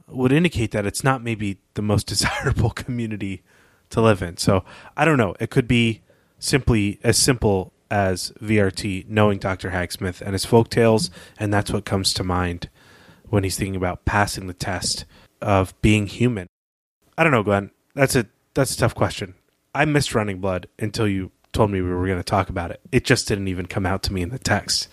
[0.07, 3.43] would indicate that it's not maybe the most desirable community
[3.89, 4.37] to live in.
[4.37, 4.63] So
[4.95, 5.35] I don't know.
[5.39, 6.01] It could be
[6.37, 9.71] simply as simple as VRT knowing Dr.
[9.71, 12.69] Hagsmith and his folk tales, and that's what comes to mind
[13.29, 15.05] when he's thinking about passing the test
[15.41, 16.47] of being human.
[17.17, 17.71] I don't know, Glenn.
[17.95, 19.35] That's a that's a tough question.
[19.73, 22.79] I missed Running Blood until you told me we were going to talk about it.
[22.91, 24.87] It just didn't even come out to me in the text.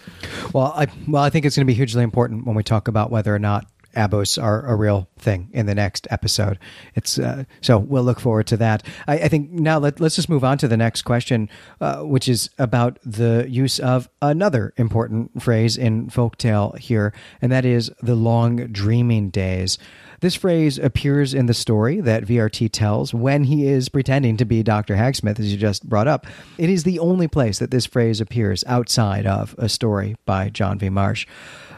[0.52, 3.10] Well, I well, I think it's going to be hugely important when we talk about
[3.10, 3.66] whether or not
[3.96, 6.58] abos are a real thing in the next episode.
[6.94, 8.82] It's uh, so we'll look forward to that.
[9.06, 11.48] I, I think now let, us just move on to the next question,
[11.80, 17.64] uh, which is about the use of another important phrase in folktale here, and that
[17.64, 19.78] is the long dreaming days.
[20.20, 24.62] This phrase appears in the story that VRT tells when he is pretending to be
[24.62, 24.96] Dr.
[24.96, 26.26] Hagsmith, as you just brought up.
[26.58, 30.78] It is the only place that this phrase appears outside of a story by John
[30.78, 30.88] V.
[30.88, 31.26] Marsh.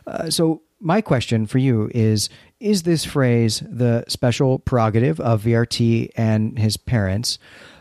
[0.07, 2.29] Uh, so, my question for you is
[2.61, 7.39] Is this phrase the special prerogative of VRT and his parents?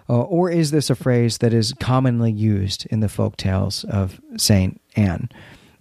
[0.10, 4.22] Uh, or is this a phrase that is commonly used in the folk tales of
[4.38, 4.80] St.
[4.96, 5.30] Anne?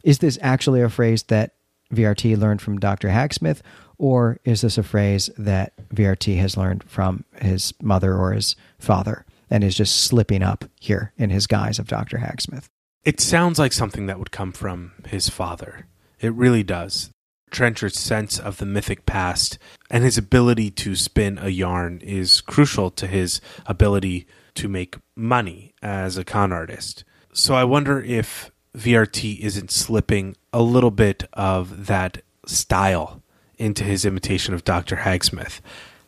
[0.03, 1.53] Is this actually a phrase that
[1.95, 3.09] VRT learned from Dr.
[3.09, 3.61] Hagsmith,
[3.99, 9.25] or is this a phrase that VRT has learned from his mother or his father
[9.51, 12.19] and is just slipping up here in his guise of Dr.
[12.19, 12.69] Hagsmith?
[13.05, 15.87] It sounds like something that would come from his father.
[16.21, 17.11] It really does.
[17.51, 22.91] Trenchard's sense of the mythic past and his ability to spin a yarn is crucial
[22.91, 27.05] to his ability to make money as a con artist.
[27.33, 33.23] So I wonder if VRT isn't slipping a little bit of that style
[33.59, 34.97] into his imitation of Dr.
[34.97, 35.61] Hagsmith.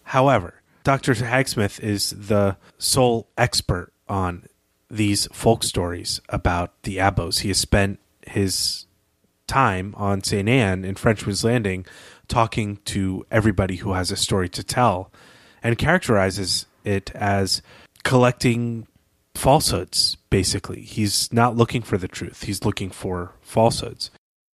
[0.04, 1.14] However, Dr.
[1.14, 4.44] Hagsmith is the sole expert on
[4.90, 7.40] these folk stories about the Abos.
[7.40, 8.86] He has spent his
[9.46, 10.48] time on St.
[10.48, 11.84] Anne in Frenchman's Landing
[12.28, 15.12] talking to everybody who has a story to tell
[15.62, 17.62] and characterizes it as
[18.04, 18.86] collecting
[19.34, 20.82] falsehoods, basically.
[20.82, 24.10] He's not looking for the truth, he's looking for falsehoods.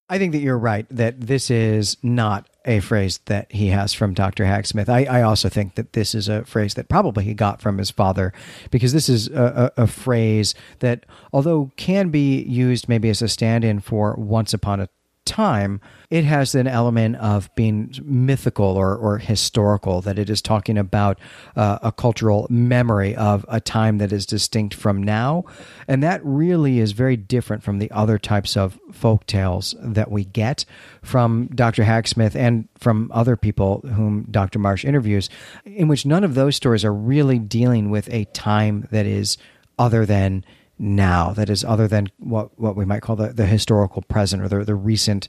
[0.09, 4.13] I think that you're right that this is not a phrase that he has from
[4.13, 4.45] Dr.
[4.45, 4.89] Hagsmith.
[4.89, 7.91] I, I also think that this is a phrase that probably he got from his
[7.91, 8.33] father
[8.71, 13.29] because this is a, a, a phrase that, although can be used maybe as a
[13.29, 14.89] stand in for once upon a
[15.25, 20.79] time, it has an element of being mythical or, or historical, that it is talking
[20.79, 21.19] about
[21.57, 25.45] uh, a cultural memory of a time that is distinct from now.
[25.89, 30.25] And that really is very different from the other types of folk tales that we
[30.25, 30.65] get
[31.03, 31.85] from Dr.
[31.85, 34.59] Hagsmith and from other people whom Dr.
[34.59, 35.31] Marsh interviews,
[35.65, 39.37] in which none of those stories are really dealing with a time that is
[39.79, 40.45] other than
[40.79, 44.49] now that is other than what, what we might call the, the historical present or
[44.49, 45.29] the, the recent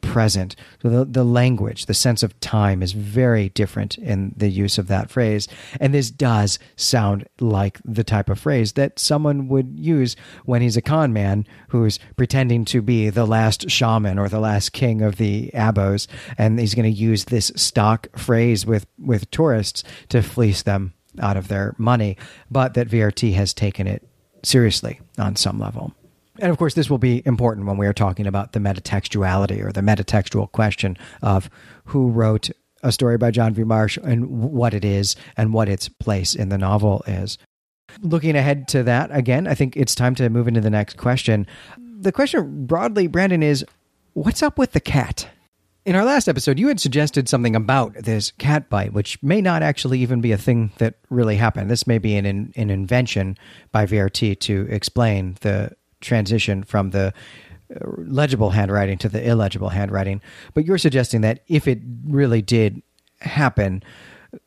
[0.00, 0.56] present.
[0.82, 4.88] So the, the language, the sense of time is very different in the use of
[4.88, 5.48] that phrase.
[5.80, 10.76] And this does sound like the type of phrase that someone would use when he's
[10.76, 15.16] a con man who's pretending to be the last shaman or the last king of
[15.16, 16.06] the Abos.
[16.38, 21.36] And he's going to use this stock phrase with, with tourists to fleece them out
[21.36, 22.16] of their money,
[22.50, 24.08] but that VRT has taken it
[24.42, 25.92] seriously on some level.
[26.38, 29.72] And of course, this will be important when we are talking about the metatextuality or
[29.72, 31.50] the metatextual question of
[31.86, 32.50] who wrote
[32.82, 33.64] a story by John V.
[33.64, 37.38] Marsh and what it is and what its place in the novel is.
[38.00, 41.46] Looking ahead to that, again, I think it's time to move into the next question.
[41.78, 43.64] The question broadly, Brandon, is
[44.14, 45.28] what's up with the cat?
[45.84, 49.64] In our last episode, you had suggested something about this cat bite, which may not
[49.64, 51.68] actually even be a thing that really happened.
[51.68, 53.36] This may be an, an invention
[53.72, 57.12] by VRT to explain the transition from the
[57.74, 60.20] uh, legible handwriting to the illegible handwriting.
[60.54, 62.80] But you're suggesting that if it really did
[63.20, 63.82] happen,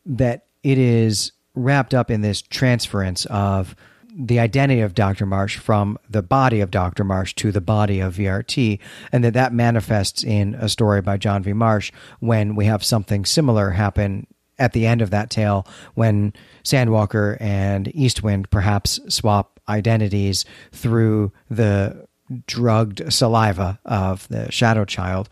[0.06, 3.76] that it is wrapped up in this transference of
[4.18, 5.26] the identity of Dr.
[5.26, 7.04] Marsh from the body of Dr.
[7.04, 8.78] Marsh to the body of VRT,
[9.12, 11.52] and that that manifests in a story by John V.
[11.52, 14.26] Marsh when we have something similar happen
[14.58, 16.32] at the end of that tale when
[16.64, 22.06] Sandwalker and Eastwind perhaps swap identities through the
[22.46, 25.28] drugged saliva of the Shadow Child.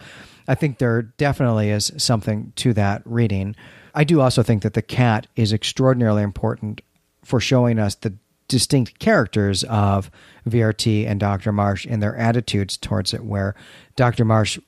[0.46, 3.56] I think there definitely is something to that reading.
[3.94, 6.82] I do also think that the cat is extraordinarily important
[7.24, 8.14] for showing us the
[8.48, 10.10] distinct characters of
[10.48, 11.52] VRT and Dr.
[11.52, 13.54] Marsh in their attitudes towards it, where
[13.96, 14.24] Dr.
[14.24, 14.58] Marsh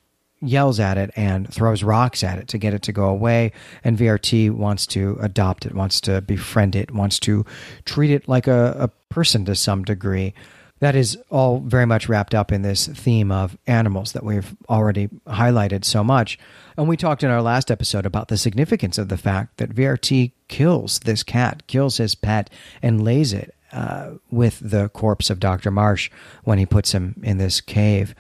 [0.40, 3.98] yells at it and throws rocks at it to get it to go away, and
[3.98, 7.44] VRT wants to adopt it, wants to befriend it, wants to
[7.84, 10.34] treat it like a, a person to some degree.
[10.80, 15.08] That is all very much wrapped up in this theme of animals that we've already
[15.26, 16.38] highlighted so much.
[16.76, 20.32] And we talked in our last episode about the significance of the fact that VRT
[20.48, 22.50] kills this cat, kills his pet,
[22.82, 25.70] and lays it uh, with the corpse of Dr.
[25.70, 26.10] Marsh
[26.44, 28.14] when he puts him in this cave.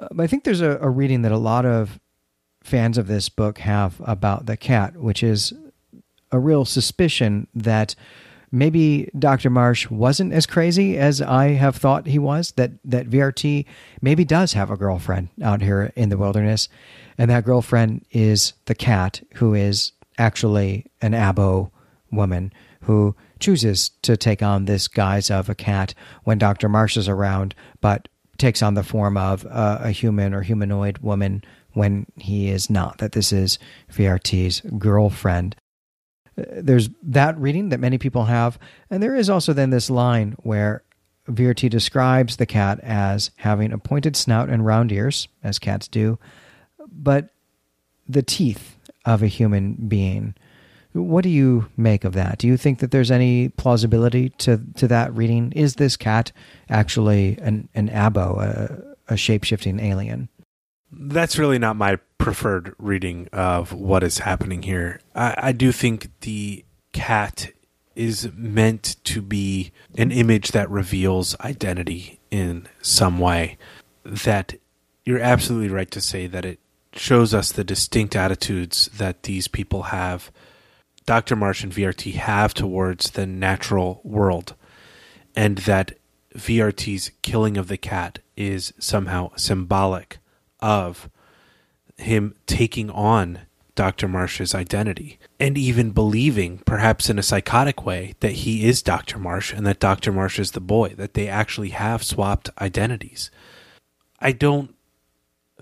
[0.00, 2.00] Uh, I think there's a, a reading that a lot of
[2.62, 5.52] fans of this book have about the cat, which is
[6.30, 7.94] a real suspicion that
[8.50, 9.50] maybe Dr.
[9.50, 13.64] Marsh wasn't as crazy as I have thought he was, that, that VRT
[14.00, 16.68] maybe does have a girlfriend out here in the wilderness.
[17.18, 21.70] And that girlfriend is the cat, who is actually an Abo
[22.10, 26.68] woman who chooses to take on this guise of a cat when Dr.
[26.68, 31.44] Marsh is around, but takes on the form of a, a human or humanoid woman
[31.72, 33.58] when he is not, that this is
[33.92, 35.56] VRT's girlfriend.
[36.38, 38.58] Uh, there's that reading that many people have,
[38.90, 40.82] and there is also then this line where
[41.28, 46.18] VRT describes the cat as having a pointed snout and round ears, as cats do,
[46.90, 47.30] but
[48.08, 50.34] the teeth of a human being.
[50.92, 52.38] What do you make of that?
[52.38, 55.52] Do you think that there's any plausibility to, to that reading?
[55.52, 56.32] Is this cat
[56.68, 60.28] actually an, an abo, a, a shape shifting alien?
[60.90, 65.00] That's really not my preferred reading of what is happening here.
[65.14, 67.50] I, I do think the cat
[67.96, 73.58] is meant to be an image that reveals identity in some way.
[74.04, 74.54] That
[75.04, 76.58] you're absolutely right to say that it
[76.94, 80.30] shows us the distinct attitudes that these people have
[81.06, 81.36] Dr.
[81.36, 84.54] Marsh and VRT have towards the natural world,
[85.34, 85.92] and that
[86.34, 90.18] VRT's killing of the cat is somehow symbolic
[90.60, 91.10] of
[91.98, 93.40] him taking on
[93.74, 94.06] Dr.
[94.06, 99.18] Marsh's identity and even believing, perhaps in a psychotic way, that he is Dr.
[99.18, 100.12] Marsh and that Dr.
[100.12, 103.30] Marsh is the boy, that they actually have swapped identities.
[104.20, 104.74] I don't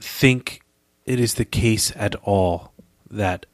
[0.00, 0.62] think
[1.06, 2.72] it is the case at all
[3.08, 3.46] that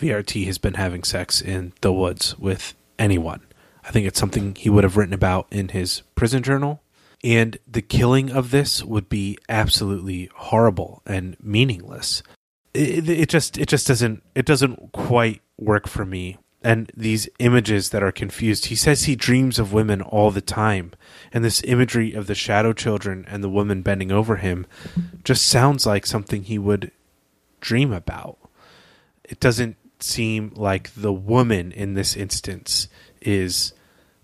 [0.00, 3.42] VRT has been having sex in the woods with anyone.
[3.84, 6.82] I think it's something he would have written about in his prison journal.
[7.24, 12.22] And the killing of this would be absolutely horrible and meaningless
[12.74, 17.90] it, it just it just doesn't it doesn't quite work for me and these images
[17.90, 18.66] that are confused.
[18.66, 20.90] He says he dreams of women all the time,
[21.32, 24.66] and this imagery of the shadow children and the woman bending over him
[25.22, 26.90] just sounds like something he would
[27.60, 28.38] dream about.
[29.22, 32.88] It doesn't seem like the woman in this instance
[33.20, 33.72] is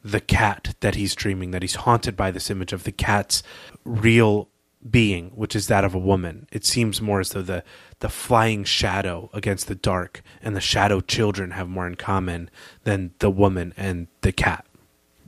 [0.05, 3.43] the cat that he's dreaming, that he's haunted by this image of the cat's
[3.85, 4.49] real
[4.89, 6.47] being, which is that of a woman.
[6.53, 7.65] It seems more as though the
[8.01, 12.51] the flying shadow against the dark and the shadow children have more in common
[12.83, 14.67] than the woman and the cat.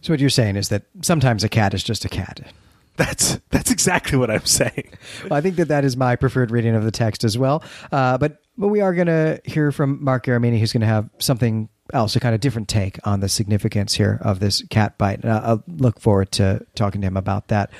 [0.02, 2.52] So what you're saying is that sometimes a cat is just a cat.
[2.96, 4.90] That's that's exactly what I'm saying.
[5.24, 7.62] well, I think that that is my preferred reading of the text as well.
[7.92, 11.10] Uh, but but we are going to hear from Mark Garamendi, who's going to have
[11.18, 15.22] something else, a kind of different take on the significance here of this cat bite.
[15.22, 17.70] And I'll look forward to talking to him about that.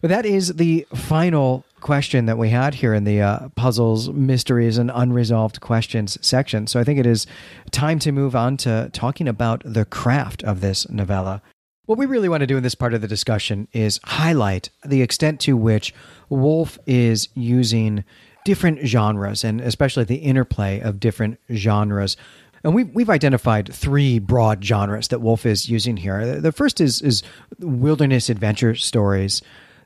[0.00, 4.78] But that is the final question that we had here in the uh, puzzles, mysteries,
[4.78, 6.66] and unresolved questions section.
[6.66, 7.26] So I think it is
[7.70, 11.42] time to move on to talking about the craft of this novella.
[11.88, 15.00] What we really want to do in this part of the discussion is highlight the
[15.00, 15.94] extent to which
[16.28, 18.04] Wolfe is using
[18.44, 22.18] different genres and especially the interplay of different genres.
[22.62, 26.38] And we've, we've identified three broad genres that Wolfe is using here.
[26.38, 27.22] The first is, is
[27.58, 29.40] wilderness adventure stories.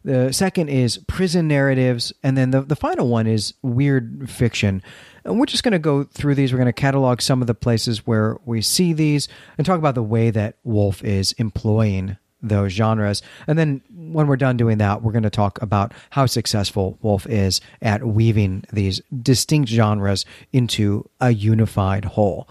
[0.05, 2.13] The second is prison narratives.
[2.23, 4.83] And then the, the final one is weird fiction.
[5.25, 6.53] And we're just going to go through these.
[6.53, 9.95] We're going to catalog some of the places where we see these and talk about
[9.95, 13.23] the way that Wolfe is employing those genres.
[13.47, 17.27] And then when we're done doing that, we're going to talk about how successful Wolfe
[17.27, 22.49] is at weaving these distinct genres into a unified whole.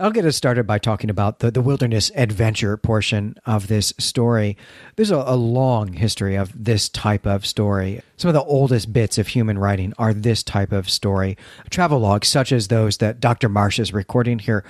[0.00, 4.56] I'll get us started by talking about the, the wilderness adventure portion of this story.
[4.94, 8.00] There's a, a, long history of this type of story.
[8.16, 11.36] Some of the oldest bits of human writing are this type of story.
[11.68, 13.48] Travel logs, such as those that Dr.
[13.48, 14.62] Marsh is recording here,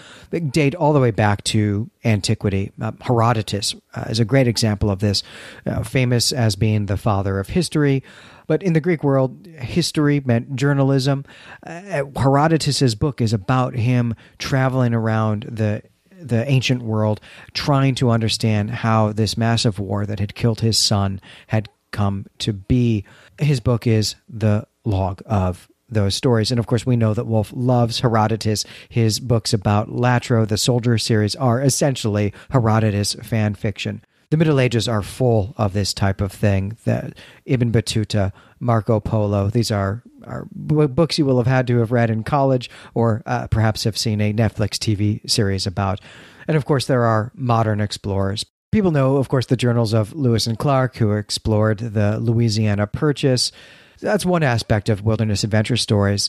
[0.51, 2.73] date all the way back to antiquity.
[2.81, 5.23] Uh, Herodotus uh, is a great example of this,
[5.67, 8.03] uh, famous as being the father of history.
[8.49, 11.25] But in the Greek world, history meant journalism.
[11.65, 15.83] Uh, Herodotus's book is about him traveling around the
[16.21, 17.21] the ancient world,
[17.53, 22.53] trying to understand how this massive war that had killed his son had come to
[22.53, 23.05] be.
[23.39, 26.51] His book is the log of those stories.
[26.51, 28.65] And of course, we know that Wolfe loves Herodotus.
[28.89, 34.03] His books about Latro, the soldier series, are essentially Herodotus fan fiction.
[34.31, 36.77] The Middle Ages are full of this type of thing.
[36.85, 37.17] That
[37.47, 42.11] Ibn Battuta, Marco Polo, these are, are books you will have had to have read
[42.11, 46.01] in college or uh, perhaps have seen a Netflix TV series about.
[46.47, 48.45] And of course, there are modern explorers.
[48.71, 53.51] People know, of course, the journals of Lewis and Clark, who explored the Louisiana Purchase.
[54.01, 56.29] That's one aspect of wilderness adventure stories.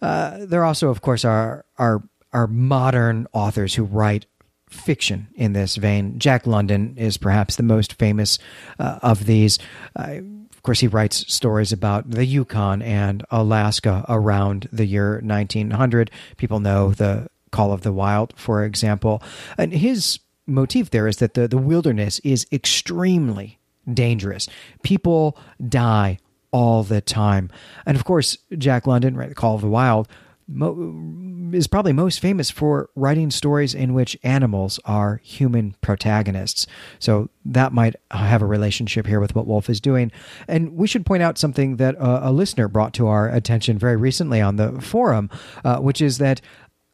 [0.00, 4.26] Uh, there also, of course, are are are modern authors who write
[4.70, 6.18] fiction in this vein.
[6.18, 8.38] Jack London is perhaps the most famous
[8.78, 9.58] uh, of these.
[9.96, 10.20] Uh,
[10.52, 16.10] of course, he writes stories about the Yukon and Alaska around the year 1900.
[16.36, 19.22] People know the Call of the Wild, for example.
[19.58, 23.58] And his motif there is that the, the wilderness is extremely
[23.92, 24.48] dangerous.
[24.82, 26.18] People die
[26.52, 27.50] all the time.
[27.86, 30.08] And of course, Jack London, right, the Call of the Wild,
[30.50, 36.66] mo- is probably most famous for writing stories in which animals are human protagonists.
[36.98, 40.12] So that might have a relationship here with what Wolfe is doing.
[40.48, 43.96] And we should point out something that a, a listener brought to our attention very
[43.96, 45.30] recently on the forum,
[45.64, 46.40] uh, which is that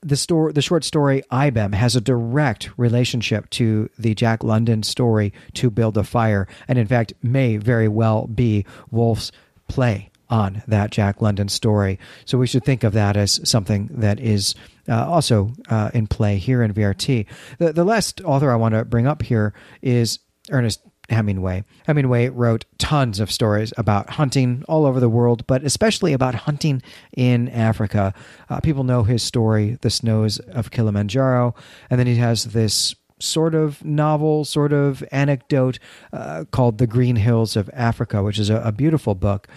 [0.03, 5.33] the story, the short story Ibem has a direct relationship to the Jack London story
[5.55, 9.33] to build a fire, and in fact may very well be Wolfe's
[9.69, 11.99] play on that Jack London story.
[12.24, 14.55] So we should think of that as something that is
[14.89, 17.27] uh, also uh, in play here in VRT.
[17.59, 20.18] The, the last author I want to bring up here is
[20.51, 21.64] Ernest Hemingway.
[21.87, 26.83] Hemingway wrote tons of stories about hunting all over the world, but especially about hunting
[27.16, 28.12] in Africa.
[28.49, 31.55] Uh, people know his story, The Snows of Kilimanjaro,
[31.91, 35.79] and then he has this sort of novel, sort of anecdote
[36.12, 39.49] uh, called The Green Hills of Africa, which is a, a beautiful book.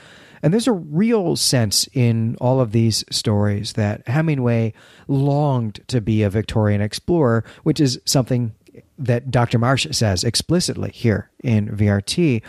[0.42, 4.74] And there's a real sense in all of these stories that Hemingway
[5.08, 8.54] longed to be a Victorian explorer, which is something
[8.98, 9.58] that Dr.
[9.58, 12.42] Marsh says explicitly here in VRT,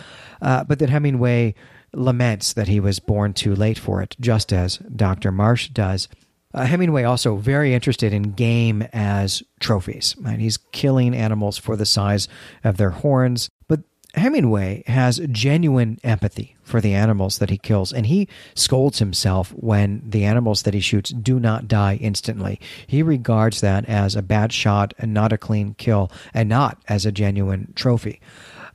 [0.43, 1.55] uh, but that Hemingway
[1.93, 5.33] laments that he was born too late for it, just as Dr.
[5.33, 6.09] Marsh does.
[6.53, 10.17] Uh, Hemingway also very interested in game as trophies.
[10.19, 10.39] Right?
[10.39, 12.29] He's killing animals for the size
[12.65, 13.81] of their horns, but
[14.15, 20.03] Hemingway has genuine empathy for the animals that he kills, and he scolds himself when
[20.05, 22.61] the animals that he shoots do not die instantly.
[22.87, 27.07] He regards that as a bad shot and not a clean kill, and not as
[27.07, 28.21] a genuine trophy.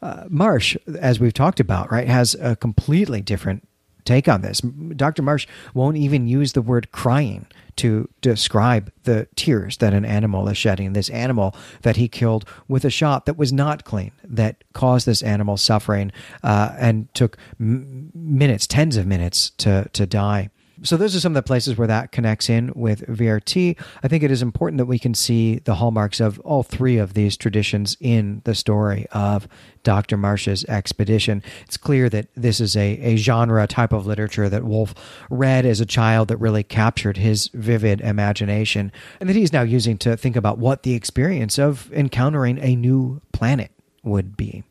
[0.01, 3.67] Uh, Marsh, as we've talked about, right, has a completely different
[4.03, 4.61] take on this.
[4.61, 5.21] Dr.
[5.21, 7.47] Marsh won't even use the word crying
[7.77, 10.93] to describe the tears that an animal is shedding.
[10.93, 15.21] This animal that he killed with a shot that was not clean, that caused this
[15.21, 16.11] animal suffering
[16.43, 20.49] uh, and took m- minutes, tens of minutes to, to die.
[20.83, 23.79] So those are some of the places where that connects in with VRT.
[24.03, 27.13] I think it is important that we can see the hallmarks of all three of
[27.13, 29.47] these traditions in the story of
[29.83, 30.17] Dr.
[30.17, 31.43] Marsh's expedition.
[31.61, 34.93] It's clear that this is a, a genre type of literature that Wolfe
[35.29, 39.97] read as a child that really captured his vivid imagination and that he's now using
[39.99, 43.71] to think about what the experience of encountering a new planet
[44.03, 44.63] would be.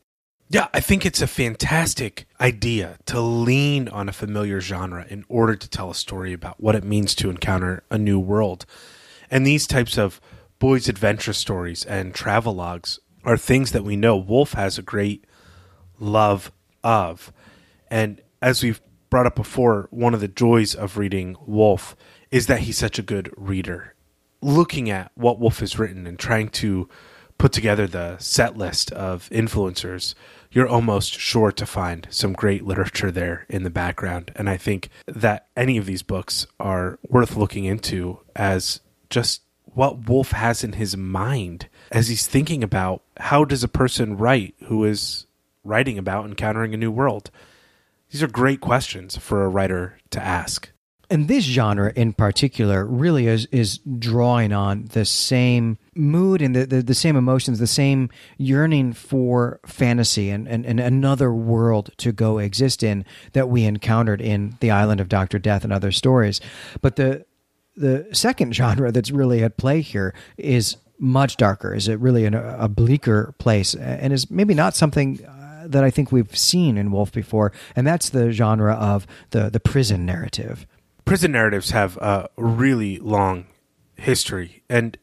[0.48, 5.56] Yeah, I think it's a fantastic idea to lean on a familiar genre in order
[5.56, 8.66] to tell a story about what it means to encounter a new world.
[9.30, 10.20] And these types of
[10.58, 15.24] boys' adventure stories and travelogues are things that we know Wolfe has a great
[15.98, 17.32] love of.
[17.88, 21.96] And as we've brought up before, one of the joys of reading Wolfe
[22.30, 23.94] is that he's such a good reader.
[24.42, 26.88] Looking at what Wolfe has written and trying to
[27.38, 30.14] put together the set list of influencers
[30.54, 34.30] you're almost sure to find some great literature there in the background.
[34.36, 38.80] And I think that any of these books are worth looking into as
[39.10, 44.16] just what Wolfe has in his mind as he's thinking about how does a person
[44.16, 45.26] write who is
[45.64, 47.32] writing about encountering a new world.
[48.12, 50.70] These are great questions for a writer to ask
[51.10, 56.66] and this genre in particular really is is drawing on the same mood and the,
[56.66, 62.12] the, the, same emotions, the same yearning for fantasy and, and, and another world to
[62.12, 65.38] go exist in that we encountered in The Island of Dr.
[65.38, 66.40] Death and other stories.
[66.80, 67.24] But the
[67.76, 72.68] the second genre that's really at play here is much darker, is it really a
[72.68, 77.10] bleaker place, and is maybe not something uh, that I think we've seen in Wolfe
[77.10, 80.66] before, and that's the genre of the the prison narrative
[81.04, 83.46] prison narratives have a really long
[83.96, 84.62] history.
[84.68, 84.96] And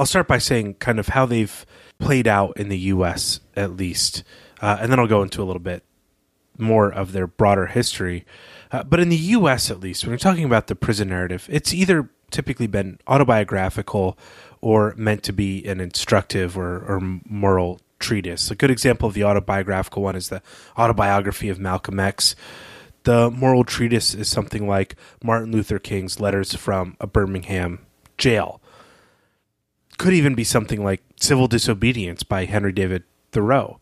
[0.00, 1.66] I'll start by saying kind of how they've
[1.98, 4.24] played out in the U.S., at least.
[4.62, 5.84] Uh, and then I'll go into a little bit
[6.56, 8.24] more of their broader history.
[8.72, 11.74] Uh, but in the U.S., at least, when you're talking about the prison narrative, it's
[11.74, 14.16] either typically been autobiographical
[14.62, 18.50] or meant to be an instructive or, or moral treatise.
[18.50, 20.40] A good example of the autobiographical one is the
[20.78, 22.34] autobiography of Malcolm X,
[23.04, 27.84] the moral treatise is something like Martin Luther King's Letters from a Birmingham
[28.18, 28.59] Jail.
[30.00, 33.80] Could even be something like Civil Disobedience by Henry David Thoreau.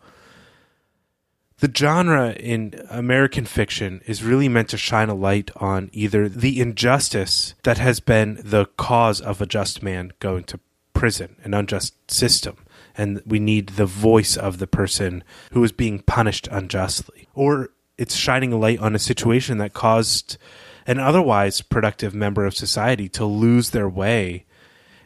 [1.58, 6.58] The genre in American fiction is really meant to shine a light on either the
[6.58, 10.58] injustice that has been the cause of a just man going to
[10.92, 12.56] prison, an unjust system,
[12.96, 18.16] and we need the voice of the person who is being punished unjustly, or it's
[18.16, 20.36] shining a light on a situation that caused
[20.84, 24.46] an otherwise productive member of society to lose their way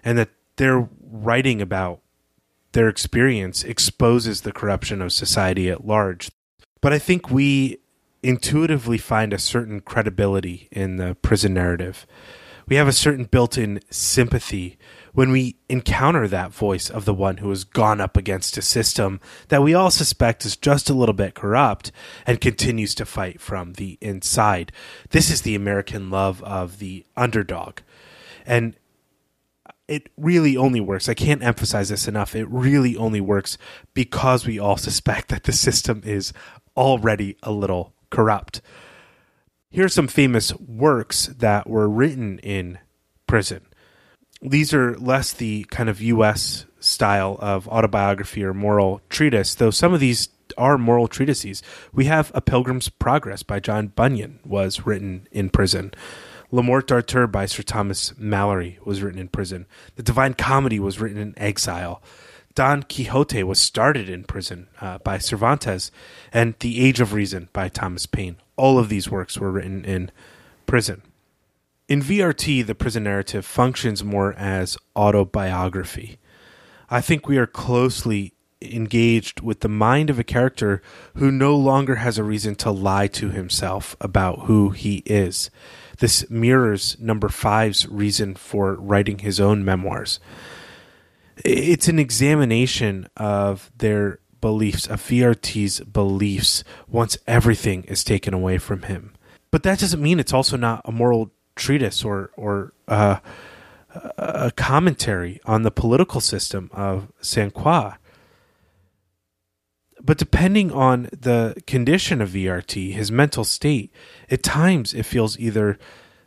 [0.03, 2.01] and that they're writing about
[2.73, 6.31] their experience exposes the corruption of society at large.
[6.81, 7.79] But I think we
[8.23, 12.07] intuitively find a certain credibility in the prison narrative.
[12.67, 14.79] We have a certain built in sympathy
[15.13, 19.21] when we encounter that voice of the one who has gone up against a system
[19.49, 21.93] that we all suspect is just a little bit corrupt
[22.27, 24.73] and continues to fight from the inside.
[25.11, 27.81] This is the American love of the underdog.
[28.47, 28.77] And
[29.89, 31.09] it really only works.
[31.09, 32.35] I can't emphasize this enough.
[32.35, 33.59] It really only works
[33.95, 36.33] because we all suspect that the system is
[36.77, 38.61] already a little corrupt.
[39.71, 42.79] Here are some famous works that were written in
[43.27, 43.67] prison
[44.43, 46.67] these are less the kind of U.S.
[46.81, 50.29] style of autobiography or moral treatise, though some of these
[50.59, 51.63] are moral treatises.
[51.93, 55.93] We have A Pilgrim's Progress by John Bunyan was written in prison.
[56.55, 59.65] Le Morte d'Arthur by Sir Thomas Malory was written in prison.
[59.97, 62.03] The Divine Comedy was written in exile.
[62.55, 65.91] Don Quixote was started in prison uh, by Cervantes,
[66.31, 68.37] and The Age of Reason by Thomas Paine.
[68.57, 70.11] All of these works were written in
[70.67, 71.01] prison.
[71.89, 76.19] In VRT, the prison narrative functions more as autobiography.
[76.91, 80.83] I think we are closely engaged with the mind of a character
[81.17, 85.51] who no longer has a reason to lie to himself about who he is.
[86.03, 90.19] This mirrors number five's reason for writing his own memoirs.
[91.45, 98.83] It's an examination of their beliefs, of VRT's beliefs, once everything is taken away from
[98.83, 99.13] him.
[99.53, 103.19] But that doesn't mean it's also not a moral treatise or or uh,
[104.19, 107.95] a commentary on the political system of Saint Croix.
[110.05, 113.93] But depending on the condition of VRT, his mental state,
[114.31, 115.79] at times it feels either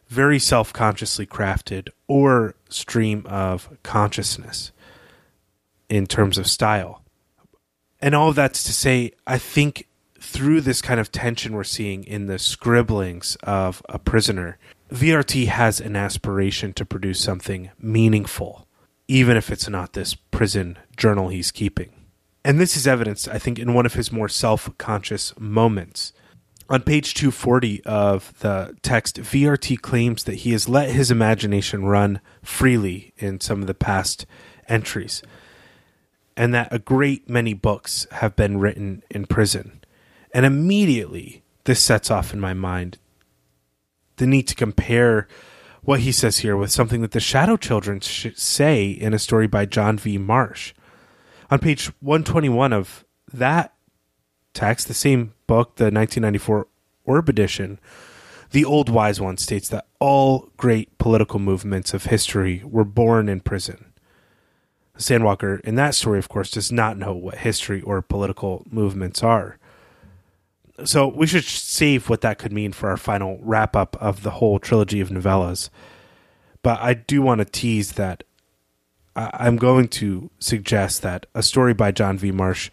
[0.07, 4.71] very self consciously crafted or stream of consciousness
[5.89, 7.01] in terms of style.
[7.99, 9.87] And all that's to say, I think
[10.19, 14.57] through this kind of tension we're seeing in the scribblings of a prisoner,
[14.91, 18.67] VRT has an aspiration to produce something meaningful,
[19.07, 22.04] even if it's not this prison journal he's keeping.
[22.45, 26.13] And this is evidenced, I think, in one of his more self conscious moments.
[26.69, 32.21] On page 240 of the text, VRT claims that he has let his imagination run
[32.43, 34.27] freely in some of the past
[34.67, 35.23] entries,
[36.37, 39.83] and that a great many books have been written in prison.
[40.31, 42.99] And immediately, this sets off in my mind
[44.17, 45.27] the need to compare
[45.81, 49.65] what he says here with something that the Shadow Children say in a story by
[49.65, 50.19] John V.
[50.19, 50.75] Marsh
[51.49, 53.73] on page 121 of that
[54.53, 56.67] text, the same book, the 1994
[57.03, 57.79] Orb edition,
[58.51, 63.41] the Old Wise One states that all great political movements of history were born in
[63.41, 63.93] prison.
[64.97, 69.57] Sandwalker, in that story, of course, does not know what history or political movements are.
[70.83, 74.31] So we should save what that could mean for our final wrap up of the
[74.31, 75.69] whole trilogy of novellas.
[76.63, 78.23] But I do want to tease that
[79.15, 82.31] I'm going to suggest that a story by John V.
[82.31, 82.69] Marsh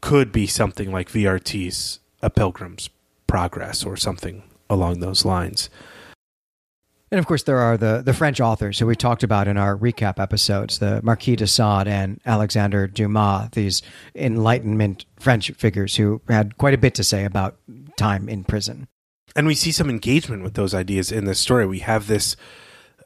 [0.00, 2.90] could be something like VRT's A Pilgrim's
[3.26, 5.70] Progress or something along those lines.
[7.10, 9.76] And of course, there are the, the French authors who we talked about in our
[9.76, 13.80] recap episodes, the Marquis de Sade and Alexandre Dumas, these
[14.14, 17.56] Enlightenment French figures who had quite a bit to say about
[17.96, 18.88] time in prison.
[19.36, 21.66] And we see some engagement with those ideas in this story.
[21.66, 22.36] We have this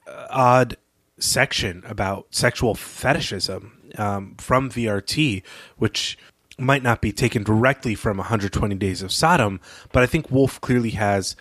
[0.07, 0.77] uh, odd
[1.21, 5.43] section about sexual fetishism um, from VRT,
[5.77, 6.19] which
[6.59, 9.61] might not be taken directly from 120 Days of Sodom,
[9.93, 11.37] but I think Wolfe clearly has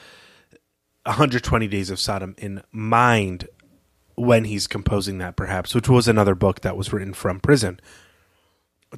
[1.05, 3.47] 120 Days of Sodom in mind
[4.15, 7.79] when he's composing that, perhaps, which was another book that was written from prison.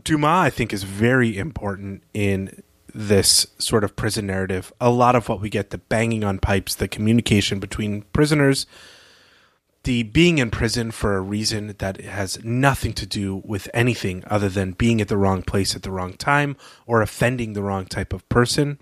[0.04, 2.64] Dumas, I think, is very important in
[2.94, 4.74] this sort of prison narrative.
[4.82, 8.66] A lot of what we get, the banging on pipes, the communication between prisoners,
[9.84, 14.50] the being in prison for a reason that has nothing to do with anything other
[14.50, 16.56] than being at the wrong place at the wrong time
[16.86, 18.80] or offending the wrong type of person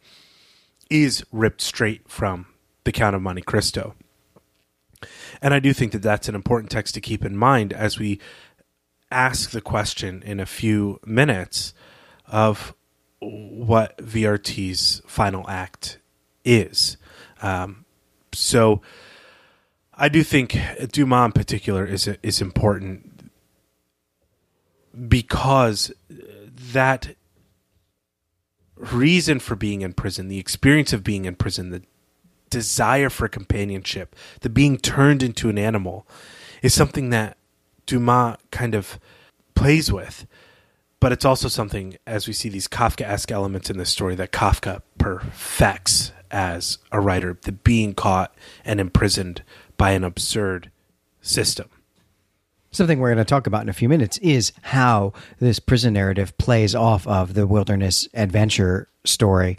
[0.90, 2.48] is ripped straight from
[2.84, 3.96] the Count of Monte Cristo.
[5.42, 8.20] And I do think that that's an important text to keep in mind as we
[9.12, 11.74] ask the question in a few minutes
[12.28, 12.74] of
[13.20, 16.00] what VRT's final act
[16.44, 16.98] is.
[17.42, 17.86] Um,
[18.34, 18.82] so,
[20.02, 20.58] I do think
[20.94, 23.30] Dumas in particular is is important
[25.08, 25.92] because
[26.72, 27.16] that
[28.78, 31.84] reason for being in prison, the experience of being in prison, the
[32.50, 36.08] desire for companionship, the being turned into an animal,
[36.62, 37.38] is something that
[37.86, 39.00] Dumas kind of
[39.54, 40.26] plays with.
[41.02, 44.82] But it's also something, as we see these Kafka-esque elements in this story, that Kafka
[44.98, 48.34] perfects as a writer, the being caught
[48.64, 49.44] and imprisoned
[49.80, 50.70] by an absurd
[51.22, 51.68] system.
[52.70, 56.38] Something we're going to talk about in a few minutes is how this prison narrative
[56.38, 59.58] plays off of the wilderness adventure story,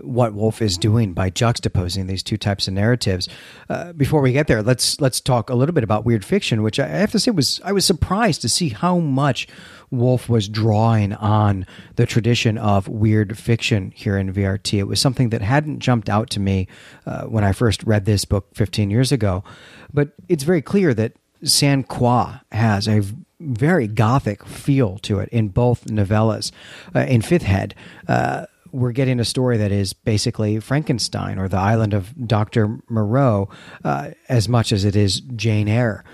[0.00, 3.28] what Wolfe is doing by juxtaposing these two types of narratives.
[3.68, 6.78] Uh, before we get there, let's let's talk a little bit about weird fiction, which
[6.78, 9.48] I have to say was I was surprised to see how much
[9.90, 11.66] Wolfe was drawing on
[11.96, 14.78] the tradition of weird fiction here in VRT.
[14.78, 16.68] It was something that hadn't jumped out to me
[17.04, 19.44] uh, when I first read this book 15 years ago.
[19.92, 21.12] But it's very clear that
[21.44, 23.02] San Croix has a
[23.40, 26.52] very gothic feel to it in both novellas.
[26.94, 27.74] Uh, in Fifth Head,
[28.08, 32.78] uh, we're getting a story that is basically Frankenstein or the island of Dr.
[32.88, 33.48] Moreau
[33.84, 36.04] uh, as much as it is Jane Eyre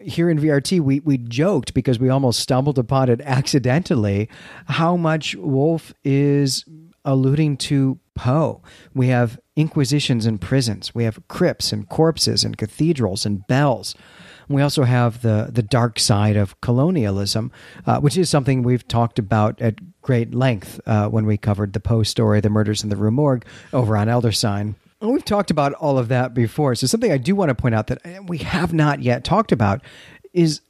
[0.00, 4.28] here in VRT, we, we joked because we almost stumbled upon it accidentally
[4.66, 6.64] how much Wolfe is
[7.04, 8.62] alluding to Poe.
[8.94, 13.94] We have inquisitions and prisons, we have crypts and corpses and cathedrals and bells.
[14.48, 17.52] We also have the the dark side of colonialism,
[17.86, 21.80] uh, which is something we've talked about at great length uh, when we covered the
[21.80, 24.74] Poe story, the murders in the Rue Morgue, over on Elder Sign.
[25.00, 26.74] And we've talked about all of that before.
[26.74, 29.80] So something I do want to point out that we have not yet talked about
[30.32, 30.60] is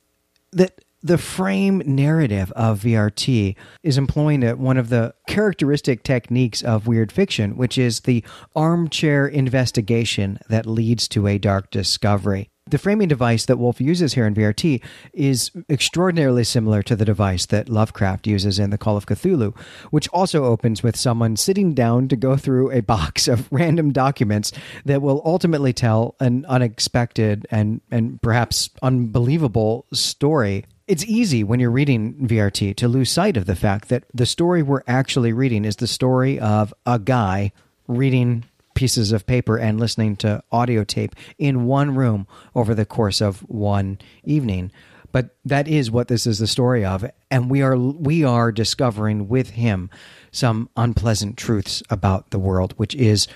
[0.53, 7.11] that the frame narrative of VRT is employing one of the characteristic techniques of weird
[7.11, 8.25] fiction, which is the
[8.55, 12.51] armchair investigation that leads to a dark discovery.
[12.69, 14.83] The framing device that Wolfe uses here in VRT
[15.13, 19.55] is extraordinarily similar to the device that Lovecraft uses in The Call of Cthulhu,
[19.91, 24.53] which also opens with someone sitting down to go through a box of random documents
[24.85, 30.65] that will ultimately tell an unexpected and, and perhaps unbelievable story.
[30.87, 34.63] It's easy when you're reading VRT to lose sight of the fact that the story
[34.63, 37.51] we're actually reading is the story of a guy
[37.89, 38.45] reading
[38.75, 43.41] pieces of paper and listening to audio tape in one room over the course of
[43.49, 44.71] one evening.
[45.13, 49.29] But that is what this is the story of, and we are we are discovering
[49.29, 49.91] with him
[50.31, 53.29] some unpleasant truths about the world, which is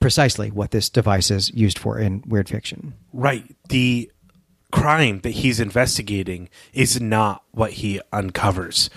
[0.00, 2.94] precisely what this device is used for in weird fiction.
[3.12, 3.44] Right.
[3.68, 4.10] The
[4.72, 8.90] crime that he's investigating is not what he uncovers.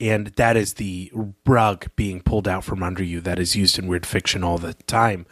[0.00, 1.10] And that is the
[1.46, 4.74] rug being pulled out from under you that is used in weird fiction all the
[4.74, 5.26] time.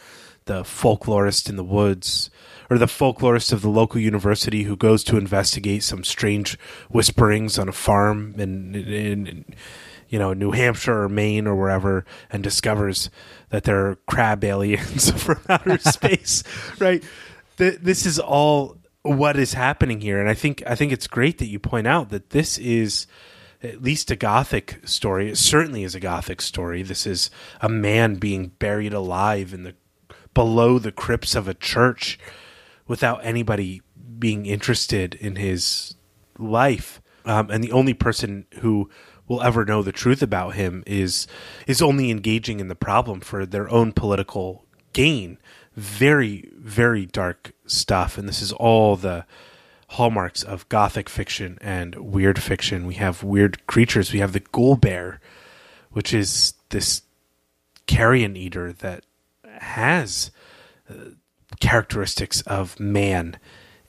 [0.47, 2.31] The folklorist in the woods,
[2.69, 6.59] or the folklorist of the local university who goes to investigate some strange
[6.91, 9.45] whisperings on a farm in, in, in
[10.09, 13.11] you know New Hampshire or Maine or wherever, and discovers
[13.51, 16.43] that there are crab aliens from outer space.
[16.79, 17.03] Right?
[17.57, 21.47] this is all what is happening here, and I think I think it's great that
[21.47, 23.07] you point out that this is
[23.65, 25.31] at least a gothic story.
[25.31, 26.83] It certainly is a gothic story.
[26.83, 29.75] This is a man being buried alive in the
[30.33, 32.19] below the crypts of a church
[32.87, 33.83] without anybody
[34.19, 35.95] being interested in his
[36.39, 37.01] life.
[37.25, 38.91] Um, and the only person who
[39.27, 41.27] will ever know the truth about him is
[41.67, 45.39] is only engaging in the problem for their own political gain
[45.75, 49.25] very very dark stuff and this is all the
[49.95, 54.76] hallmarks of gothic fiction and weird fiction we have weird creatures we have the ghoul
[54.76, 55.20] bear
[55.90, 57.03] which is this
[57.86, 59.05] carrion eater that
[59.59, 60.30] has
[60.90, 61.11] uh,
[61.61, 63.38] characteristics of man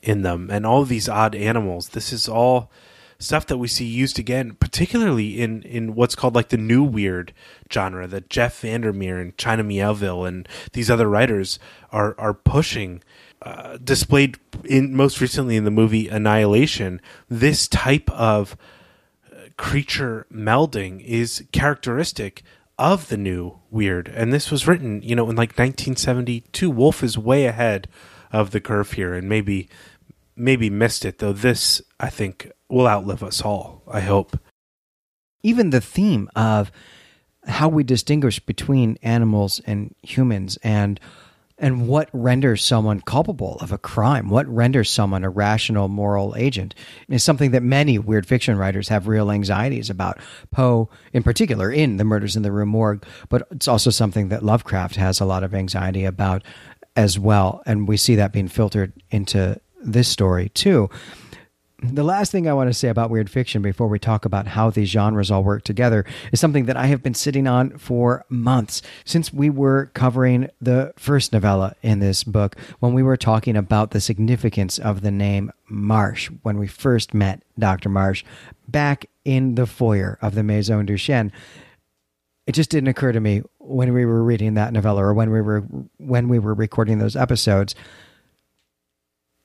[0.02, 2.70] in them and all these odd animals this is all
[3.18, 7.32] stuff that we see used again, particularly in, in what's called like the new weird
[7.72, 11.58] genre that Jeff Vandermeer and China Miéville and these other writers
[11.90, 13.02] are are pushing.
[13.42, 18.56] Uh, displayed in most recently in the movie Annihilation, this type of
[19.30, 22.42] uh, creature melding is characteristic
[22.78, 24.08] of the new weird.
[24.08, 26.70] And this was written, you know, in like 1972.
[26.70, 27.88] Wolfe is way ahead
[28.32, 29.68] of the curve here, and maybe
[30.34, 31.32] maybe missed it though.
[31.32, 34.38] This I think will outlive us all, I hope.
[35.42, 36.70] Even the theme of
[37.46, 40.98] how we distinguish between animals and humans and
[41.58, 46.74] and what renders someone culpable of a crime, what renders someone a rational moral agent,
[47.08, 50.18] is something that many weird fiction writers have real anxieties about.
[50.50, 54.42] Poe, in particular, in The Murders in the Rue Morgue, but it's also something that
[54.42, 56.42] Lovecraft has a lot of anxiety about
[56.94, 57.62] as well.
[57.66, 60.90] And we see that being filtered into this story, too
[61.82, 64.70] the last thing I want to say about weird fiction before we talk about how
[64.70, 68.80] these genres all work together is something that I have been sitting on for months
[69.04, 73.90] since we were covering the first novella in this book when we were talking about
[73.90, 77.90] the significance of the name Marsh when we first met Dr.
[77.90, 78.24] Marsh
[78.68, 81.30] back in the foyer of the Maison Duchesne.
[82.46, 85.42] It just didn't occur to me when we were reading that novella or when we
[85.42, 85.60] were
[85.98, 87.74] when we were recording those episodes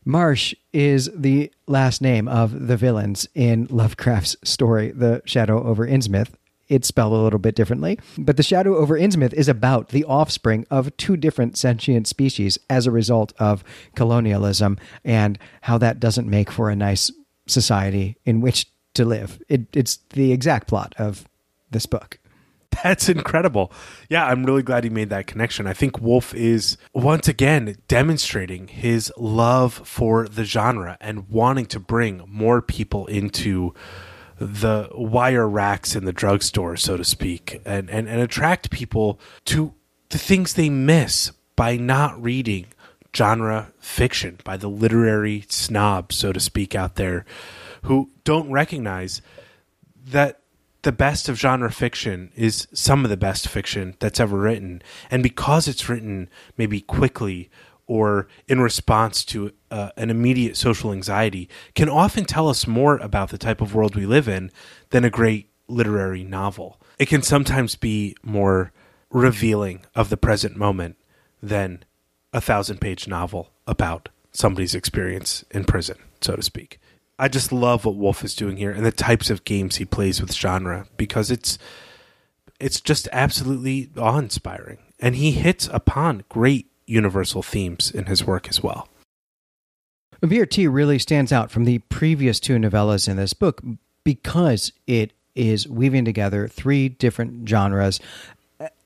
[0.03, 6.29] Marsh is the last name of the villains in Lovecraft's story, The Shadow over Innsmouth.
[6.67, 10.65] It's spelled a little bit differently, but The Shadow over Innsmouth is about the offspring
[10.71, 13.63] of two different sentient species as a result of
[13.95, 17.11] colonialism and how that doesn't make for a nice
[17.45, 19.39] society in which to live.
[19.49, 21.25] It, it's the exact plot of
[21.69, 22.17] this book.
[22.83, 23.71] That's incredible.
[24.09, 25.67] Yeah, I'm really glad he made that connection.
[25.67, 31.79] I think Wolfe is once again demonstrating his love for the genre and wanting to
[31.79, 33.73] bring more people into
[34.39, 39.73] the wire racks in the drugstore, so to speak, and, and, and attract people to
[40.09, 42.65] the things they miss by not reading
[43.15, 47.25] genre fiction by the literary snobs, so to speak, out there
[47.83, 49.21] who don't recognize
[50.03, 50.40] that
[50.83, 54.81] the best of genre fiction is some of the best fiction that's ever written.
[55.09, 57.49] And because it's written maybe quickly
[57.87, 63.29] or in response to uh, an immediate social anxiety, can often tell us more about
[63.29, 64.49] the type of world we live in
[64.89, 66.79] than a great literary novel.
[66.97, 68.71] It can sometimes be more
[69.09, 70.97] revealing of the present moment
[71.43, 71.83] than
[72.33, 76.79] a thousand page novel about somebody's experience in prison, so to speak.
[77.21, 80.19] I just love what Wolfe is doing here and the types of games he plays
[80.19, 81.59] with genre because it's
[82.59, 88.63] it's just absolutely awe-inspiring and he hits upon great universal themes in his work as
[88.63, 88.89] well.
[90.23, 93.61] VRT really stands out from the previous two novellas in this book
[94.03, 97.99] because it is weaving together three different genres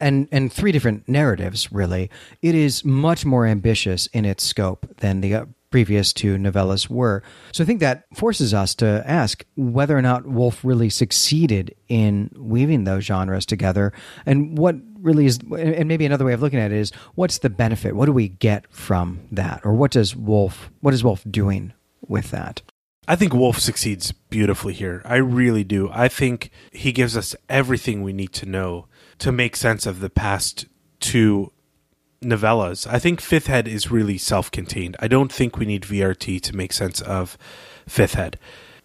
[0.02, 2.10] and and three different narratives really
[2.42, 7.22] it is much more ambitious in its scope than the previous two novellas were.
[7.52, 12.32] So I think that forces us to ask whether or not Wolfe really succeeded in
[12.38, 13.92] weaving those genres together
[14.26, 17.50] and what really is and maybe another way of looking at it is what's the
[17.50, 17.94] benefit?
[17.94, 19.66] What do we get from that?
[19.66, 21.74] Or what does Wolfe what is Wolfe doing
[22.08, 22.62] with that?
[23.06, 25.02] I think Wolfe succeeds beautifully here.
[25.04, 25.90] I really do.
[25.92, 30.10] I think he gives us everything we need to know to make sense of the
[30.10, 30.68] past
[31.02, 31.52] two
[32.22, 32.88] novellas.
[32.88, 34.96] I think Fifth Head is really self contained.
[35.00, 37.38] I don't think we need VRT to make sense of
[37.88, 38.40] Fifth Head.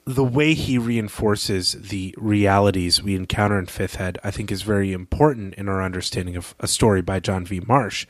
[0.07, 4.93] The way he reinforces the realities we encounter in Fifth Head, I think, is very
[4.93, 7.61] important in our understanding of a story by John V.
[7.61, 8.07] Marsh.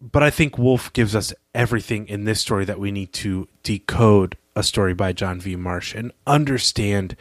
[0.00, 4.36] But I think Wolfe gives us everything in this story that we need to decode
[4.56, 5.56] a story by John V.
[5.56, 7.16] Marsh and understand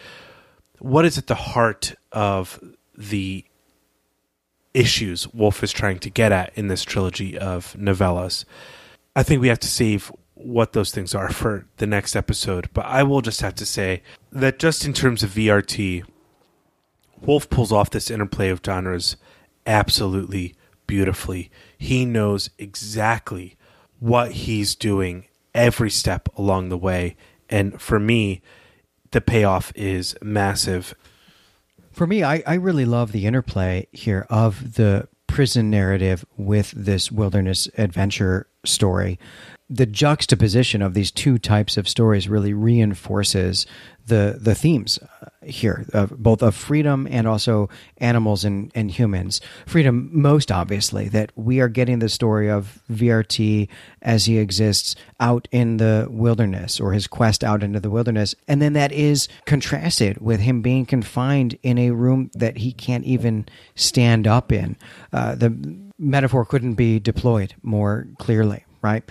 [0.80, 2.59] what is at the heart of
[2.97, 3.45] the
[4.74, 8.45] issues Wolfe is trying to get at in this trilogy of novellas.
[9.15, 12.86] I think we have to save what those things are for the next episode, but
[12.86, 16.03] I will just have to say that just in terms of VRT,
[17.22, 19.17] Wolfe pulls off this interplay of genres
[19.65, 20.55] absolutely
[20.88, 21.51] beautifully.
[21.78, 23.57] He knows exactly
[23.99, 27.17] what he's doing every step along the way.
[27.49, 28.41] And for me,
[29.11, 30.95] the payoff is massive.
[31.99, 37.11] For me, I, I really love the interplay here of the prison narrative with this
[37.11, 39.19] wilderness adventure story.
[39.70, 43.65] The juxtaposition of these two types of stories really reinforces
[44.09, 49.39] the the themes uh, here, of both of freedom and also animals and, and humans.
[49.65, 53.70] Freedom, most obviously, that we are getting the story of VRT
[54.01, 58.36] as he exists out in the wilderness or his quest out into the wilderness.
[58.47, 63.05] And then that is contrasted with him being confined in a room that he can't
[63.05, 64.76] even stand up in.
[65.13, 65.55] Uh, the
[65.97, 69.03] metaphor couldn't be deployed more clearly, right?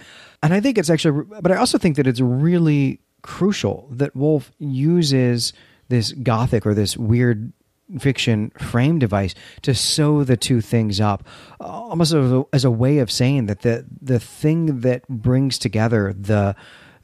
[0.43, 4.53] And I think it's actually, but I also think that it's really crucial that Wolfe
[4.59, 5.53] uses
[5.89, 7.53] this gothic or this weird
[7.99, 11.27] fiction frame device to sew the two things up
[11.61, 15.59] uh, almost as a, as a way of saying that the the thing that brings
[15.59, 16.55] together the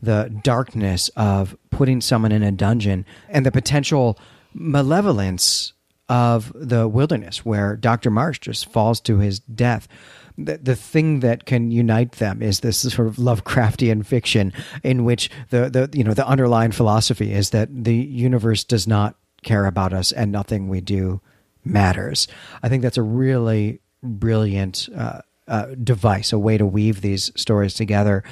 [0.02, 4.18] the darkness of putting someone in a dungeon and the potential
[4.52, 5.72] malevolence
[6.08, 8.10] of the wilderness where Dr.
[8.10, 9.88] Marsh just falls to his death
[10.36, 15.30] the, the thing that can unite them is this sort of Lovecraftian fiction in which
[15.50, 19.92] the, the you know the underlying philosophy is that the universe does not care about
[19.92, 21.20] us and nothing we do
[21.64, 22.26] matters.
[22.62, 27.74] I think that's a really brilliant uh, uh, device, a way to weave these stories
[27.74, 28.24] together,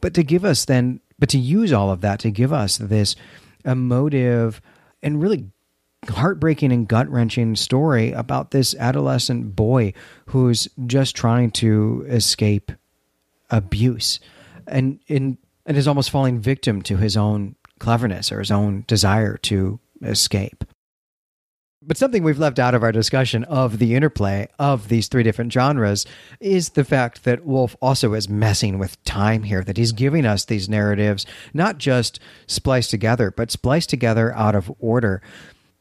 [0.00, 3.16] but to give us then, but to use all of that to give us this
[3.64, 4.60] emotive
[5.02, 5.46] and really
[6.08, 9.92] heartbreaking and gut wrenching story about this adolescent boy
[10.26, 12.72] who's just trying to escape
[13.50, 14.20] abuse
[14.66, 15.36] and in
[15.66, 20.64] and is almost falling victim to his own cleverness or his own desire to escape.
[21.82, 25.50] But something we've left out of our discussion of the interplay of these three different
[25.50, 26.04] genres
[26.38, 30.44] is the fact that Wolfe also is messing with time here, that he's giving us
[30.44, 31.24] these narratives
[31.54, 35.22] not just spliced together, but spliced together out of order.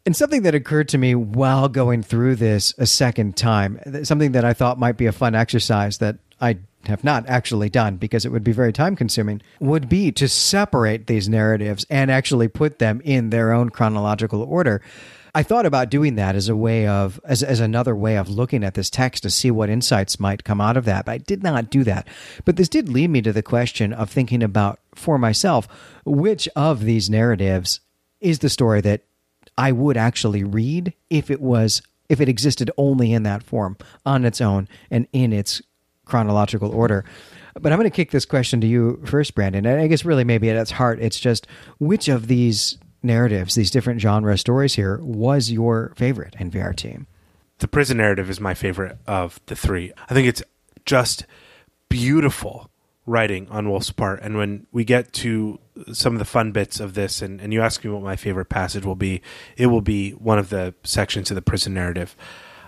[0.09, 4.43] And something that occurred to me while going through this a second time, something that
[4.43, 8.31] I thought might be a fun exercise that I have not actually done because it
[8.31, 13.01] would be very time consuming, would be to separate these narratives and actually put them
[13.05, 14.81] in their own chronological order.
[15.35, 18.63] I thought about doing that as a way of, as, as another way of looking
[18.63, 21.43] at this text to see what insights might come out of that, but I did
[21.43, 22.07] not do that.
[22.45, 25.67] But this did lead me to the question of thinking about for myself
[26.03, 27.81] which of these narratives
[28.19, 29.03] is the story that
[29.59, 34.23] I would actually read if it was if it existed only in that form on
[34.23, 35.61] its own and in its
[36.05, 37.03] chronological order.
[37.59, 39.65] But I'm going to kick this question to you first, Brandon.
[39.65, 41.45] And I guess really maybe at its heart, it's just
[41.77, 47.05] which of these narratives, these different genre stories here, was your favorite in VRT?
[47.59, 49.91] The prison narrative is my favorite of the three.
[50.09, 50.41] I think it's
[50.85, 51.25] just
[51.89, 52.71] beautiful
[53.05, 54.21] writing on Wolfe's part.
[54.21, 55.59] And when we get to
[55.91, 58.49] some of the fun bits of this, and, and you ask me what my favorite
[58.49, 59.21] passage will be,
[59.57, 62.15] it will be one of the sections of the prison narrative.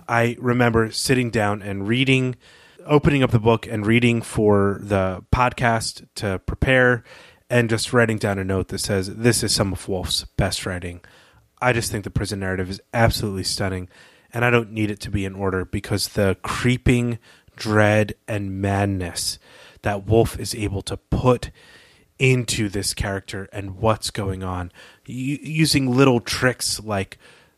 [0.08, 2.36] I remember sitting down and reading,
[2.86, 7.04] opening up the book and reading for the podcast to prepare,
[7.50, 11.02] and just writing down a note that says, This is some of Wolfe's best writing.
[11.62, 13.90] I just think the prison narrative is absolutely stunning,
[14.34, 17.20] and I don't need it to be in order because the creeping
[17.56, 19.38] dread and madness
[19.82, 21.52] that Wolfe is able to put
[22.20, 24.72] into this character and what's going on
[25.06, 27.18] using little tricks like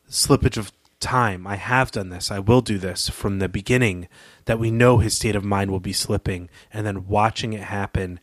[0.09, 0.71] slippage of
[1.01, 1.45] time.
[1.45, 2.31] I have done this.
[2.31, 4.07] I will do this from the beginning
[4.45, 8.21] that we know his state of mind will be slipping and then watching it happen.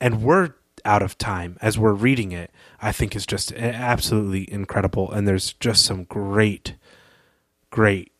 [0.00, 0.52] And we're
[0.84, 2.50] out of time as we're reading it,
[2.80, 5.10] I think is just eh, absolutely incredible.
[5.10, 6.74] And there's just some great,
[7.70, 8.12] great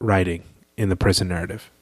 [0.00, 0.44] writing
[0.76, 1.72] in the prison narrative.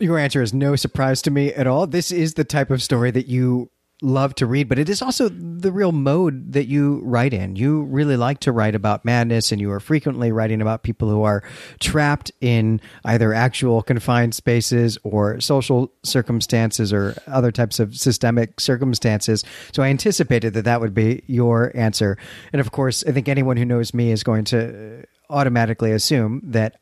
[0.00, 1.86] Your answer is no surprise to me at all.
[1.86, 3.70] This is the type of story that you
[4.00, 7.54] love to read, but it is also the real mode that you write in.
[7.54, 11.22] You really like to write about madness, and you are frequently writing about people who
[11.22, 11.42] are
[11.80, 19.44] trapped in either actual confined spaces or social circumstances or other types of systemic circumstances.
[19.72, 22.16] So I anticipated that that would be your answer.
[22.54, 26.80] And of course, I think anyone who knows me is going to automatically assume that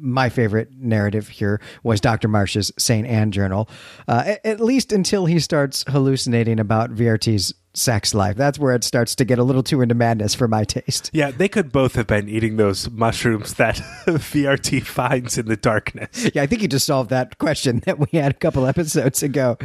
[0.00, 2.28] my favorite narrative here was Dr.
[2.28, 3.06] Marsh's St.
[3.06, 3.68] Anne Journal,
[4.06, 8.36] uh, at, at least until he starts hallucinating about VRT's sex life.
[8.36, 11.10] That's where it starts to get a little too into madness for my taste.
[11.12, 13.76] Yeah, they could both have been eating those mushrooms that
[14.06, 16.30] VRT finds in the darkness.
[16.34, 19.56] Yeah, I think you just solved that question that we had a couple episodes ago.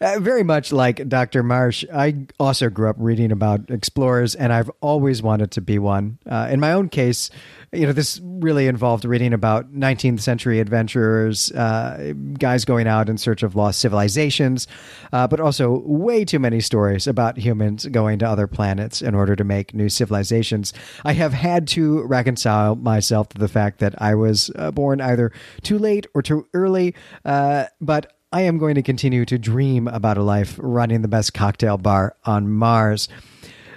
[0.00, 1.42] Uh, very much like Dr.
[1.42, 6.18] Marsh, I also grew up reading about explorers, and I've always wanted to be one.
[6.26, 7.30] Uh, in my own case,
[7.72, 13.18] you know, this really involved reading about 19th century adventurers, uh, guys going out in
[13.18, 14.66] search of lost civilizations,
[15.12, 19.34] uh, but also way too many stories about humans going to other planets in order
[19.34, 20.74] to make new civilizations.
[21.04, 25.32] I have had to reconcile myself to the fact that I was uh, born either
[25.62, 26.94] too late or too early,
[27.24, 31.32] uh, but I am going to continue to dream about a life running the best
[31.32, 33.08] cocktail bar on Mars.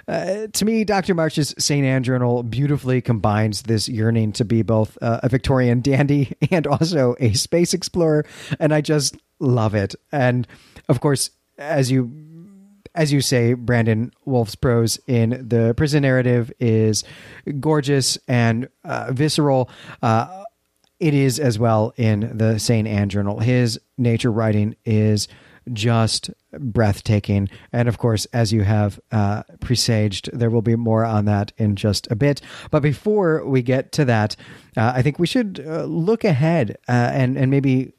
[0.06, 1.14] Uh, to me, Dr.
[1.14, 1.86] Marsh's St.
[1.86, 7.14] Anne Journal beautifully combines this yearning to be both uh, a Victorian dandy and also
[7.20, 8.26] a space explorer,
[8.60, 9.94] and I just love it.
[10.10, 10.46] And
[10.88, 12.10] of course, as you
[12.94, 17.04] as you say, Brandon Wolfe's prose in the prison narrative is
[17.60, 19.70] gorgeous and uh, visceral.
[20.02, 20.44] Uh,
[21.00, 22.86] it is as well in the St.
[22.86, 23.40] Anne Journal.
[23.40, 25.26] His nature writing is
[25.72, 27.48] just breathtaking.
[27.72, 31.76] And of course, as you have uh, presaged, there will be more on that in
[31.76, 32.40] just a bit.
[32.70, 34.36] But before we get to that,
[34.76, 37.92] uh, I think we should uh, look ahead uh, and and maybe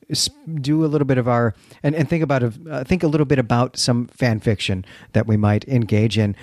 [0.62, 3.40] do a little bit of our and, and think about uh, think a little bit
[3.40, 6.36] about some fan fiction that we might engage in.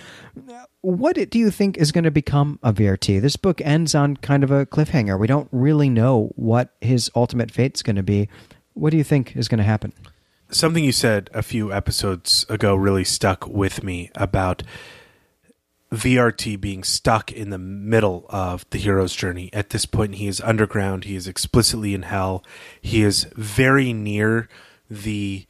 [0.82, 3.20] What do you think is going to become of VRT?
[3.20, 5.18] This book ends on kind of a cliffhanger.
[5.18, 8.30] We don't really know what his ultimate fate's going to be.
[8.72, 9.92] What do you think is going to happen?
[10.50, 14.62] Something you said a few episodes ago really stuck with me about
[15.92, 19.50] VRT being stuck in the middle of the hero's journey.
[19.52, 21.04] At this point, he is underground.
[21.04, 22.44] He is explicitly in hell.
[22.80, 24.48] He is very near
[24.88, 25.46] the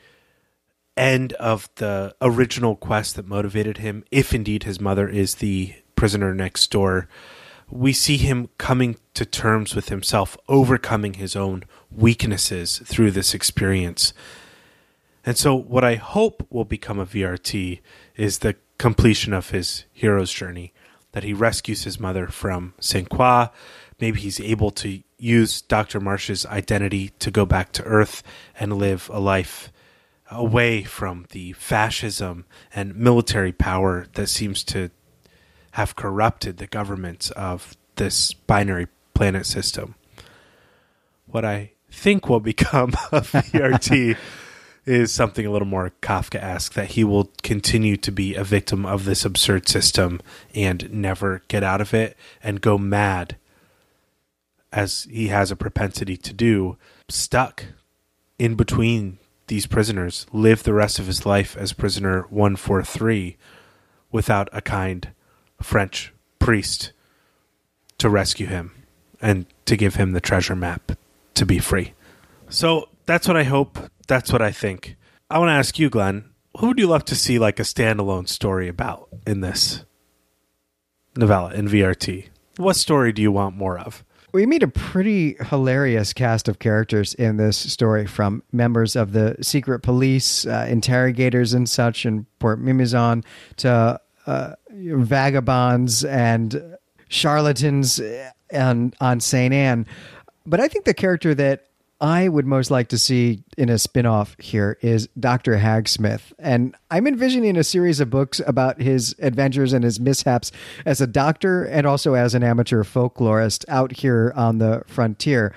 [0.97, 6.35] end of the original quest that motivated him, if indeed his mother is the prisoner
[6.35, 7.09] next door.
[7.71, 14.13] We see him coming to terms with himself, overcoming his own weaknesses through this experience.
[15.25, 17.81] And so, what I hope will become a VRT
[18.17, 20.73] is the completion of his hero's journey,
[21.13, 23.09] that he rescues his mother from St.
[23.09, 23.49] Croix.
[24.01, 26.01] Maybe he's able to use Dr.
[26.01, 28.23] Marsh's identity to go back to Earth
[28.59, 29.71] and live a life
[30.31, 34.91] away from the fascism and military power that seems to
[35.73, 39.97] have corrupted the governments of this binary planet system.
[41.27, 44.17] What I think will become a VRT
[44.91, 49.05] is something a little more Kafka-esque that he will continue to be a victim of
[49.05, 50.21] this absurd system
[50.53, 53.37] and never get out of it and go mad
[54.73, 56.77] as he has a propensity to do
[57.09, 57.67] stuck
[58.39, 63.37] in between these prisoners live the rest of his life as prisoner 143
[64.11, 65.11] without a kind
[65.63, 66.93] French priest
[67.99, 68.73] to rescue him
[69.21, 70.93] and to give him the treasure map
[71.35, 71.93] to be free.
[72.49, 73.79] So that's what I hope.
[74.11, 74.97] That's what I think.
[75.31, 76.25] I want to ask you, Glenn,
[76.59, 79.85] who would you love to see like a standalone story about in this
[81.17, 82.27] novella in VRT?
[82.57, 84.03] What story do you want more of?
[84.33, 89.37] We meet a pretty hilarious cast of characters in this story from members of the
[89.43, 93.25] secret police, uh, interrogators, and such in Port Mimizan
[93.59, 96.77] to uh, vagabonds and
[97.09, 98.01] charlatans
[98.53, 99.55] on, on St.
[99.55, 99.87] Anne.
[100.45, 101.70] But I think the character that
[102.01, 105.59] I would most like to see in a spin-off here is Dr.
[105.59, 106.33] Hagsmith.
[106.39, 110.51] And I'm envisioning a series of books about his adventures and his mishaps
[110.87, 115.55] as a doctor and also as an amateur folklorist out here on the frontier.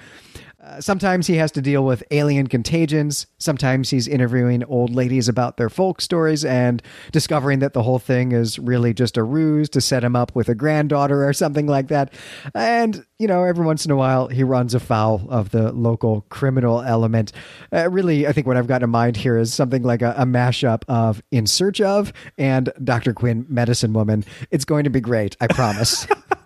[0.63, 3.27] Uh, sometimes he has to deal with alien contagions.
[3.37, 8.31] Sometimes he's interviewing old ladies about their folk stories and discovering that the whole thing
[8.31, 11.89] is really just a ruse to set him up with a granddaughter or something like
[11.89, 12.13] that.
[12.55, 16.81] And, you know, every once in a while he runs afoul of the local criminal
[16.81, 17.33] element.
[17.73, 20.25] Uh, really, I think what I've got in mind here is something like a, a
[20.25, 23.13] mashup of In Search of and Dr.
[23.13, 24.23] Quinn, Medicine Woman.
[24.49, 26.07] It's going to be great, I promise.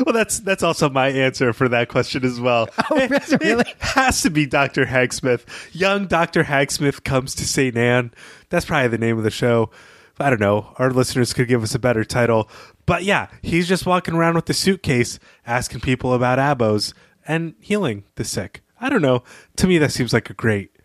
[0.06, 2.68] well, that's that's also my answer for that question as well.
[2.92, 3.60] Oh, it, really?
[3.68, 5.44] it has to be Doctor Hagsmith.
[5.72, 8.12] Young Doctor Hagsmith comes to Saint Anne.
[8.48, 9.70] That's probably the name of the show.
[10.18, 10.74] I don't know.
[10.76, 12.50] Our listeners could give us a better title,
[12.84, 16.92] but yeah, he's just walking around with the suitcase, asking people about abos
[17.28, 18.62] and healing the sick.
[18.80, 19.22] I don't know.
[19.56, 20.76] To me, that seems like a great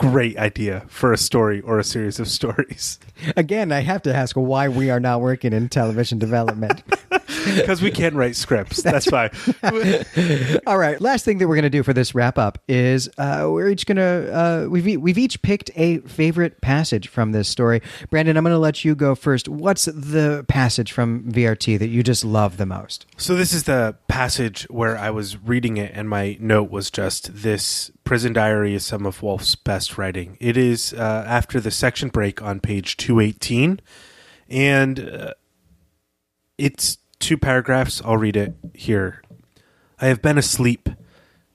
[0.00, 2.98] great idea for a story or a series of stories.
[3.36, 6.82] Again, I have to ask why we are not working in television development.
[7.54, 8.82] Because we can't write scripts.
[8.82, 10.60] That's, That's fine.
[10.66, 11.00] All right.
[11.00, 13.86] Last thing that we're going to do for this wrap up is uh, we're each
[13.86, 17.80] going to uh, we've we've each picked a favorite passage from this story.
[18.10, 19.48] Brandon, I'm going to let you go first.
[19.48, 23.06] What's the passage from VRT that you just love the most?
[23.16, 27.42] So this is the passage where I was reading it, and my note was just
[27.42, 30.36] this Prison Diary is some of Wolfe's best writing.
[30.40, 33.80] It is uh, after the section break on page 218,
[34.48, 35.34] and uh,
[36.58, 38.02] it's two paragraphs.
[38.04, 39.22] I'll read it here.
[40.00, 40.88] I have been asleep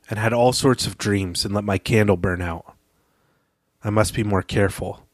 [0.09, 2.73] and had all sorts of dreams and let my candle burn out.
[3.83, 5.05] I must be more careful.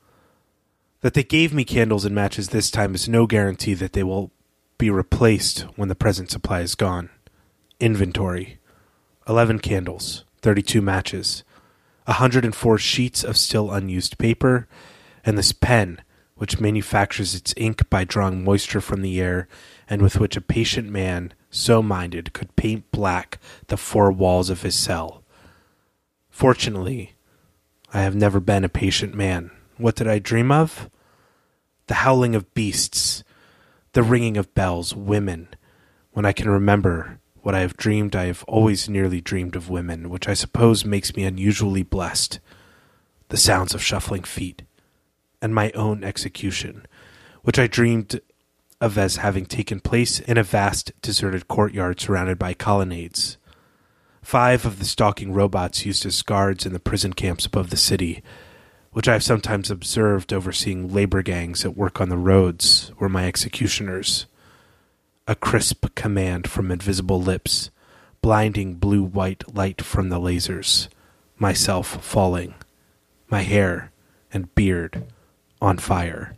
[1.00, 4.30] That they gave me candles and matches this time is no guarantee that they will
[4.78, 7.10] be replaced when the present supply is gone.
[7.80, 8.60] Inventory
[9.28, 10.24] 11 candles.
[10.42, 11.44] 32 matches,
[12.06, 14.68] 104 sheets of still unused paper,
[15.24, 16.02] and this pen,
[16.36, 19.48] which manufactures its ink by drawing moisture from the air,
[19.88, 23.38] and with which a patient man, so minded, could paint black
[23.68, 25.24] the four walls of his cell.
[26.30, 27.14] Fortunately,
[27.94, 29.52] I have never been a patient man.
[29.78, 30.90] What did I dream of?
[31.88, 33.24] The howling of beasts,
[33.94, 35.50] the ringing of bells, women.
[36.14, 40.10] When I can remember, what I have dreamed, I have always nearly dreamed of women,
[40.10, 42.40] which I suppose makes me unusually blessed.
[43.30, 44.64] The sounds of shuffling feet,
[45.42, 46.86] and my own execution,
[47.44, 48.20] which I dreamed
[48.80, 53.38] of as having taken place in a vast deserted courtyard surrounded by colonnades.
[54.22, 58.22] Five of the stalking robots used as guards in the prison camps above the city,
[58.92, 63.26] which I have sometimes observed overseeing labor gangs at work on the roads, were my
[63.26, 64.28] executioners
[65.28, 67.70] a crisp command from invisible lips,
[68.22, 70.88] blinding blue white light from the lasers,
[71.38, 72.54] myself falling,
[73.30, 73.92] my hair
[74.34, 75.06] and beard
[75.62, 76.36] on fire.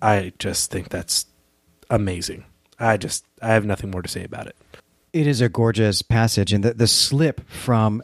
[0.00, 1.26] I just think that's
[1.90, 2.44] amazing.
[2.78, 4.56] I just I have nothing more to say about it.
[5.12, 8.02] It is a gorgeous passage and the the slip from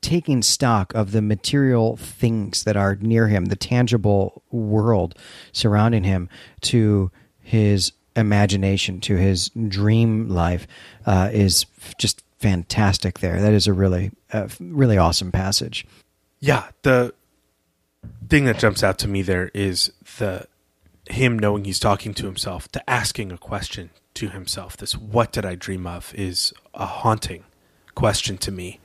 [0.00, 5.14] taking stock of the material things that are near him, the tangible world
[5.52, 6.28] surrounding him
[6.60, 7.10] to
[7.40, 10.66] his imagination to his dream life
[11.06, 11.66] uh, is
[11.98, 13.40] just fantastic there.
[13.40, 15.86] That is a really uh, really awesome passage.
[16.40, 17.14] Yeah the
[18.28, 20.46] thing that jumps out to me there is the
[21.10, 25.44] him knowing he's talking to himself to asking a question to himself this what did
[25.44, 27.44] i dream of is a haunting
[27.98, 28.78] question to me.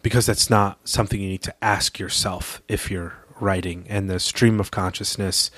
[0.00, 3.84] Because that's not something you need to ask yourself if you're writing.
[3.90, 5.50] And the stream of consciousness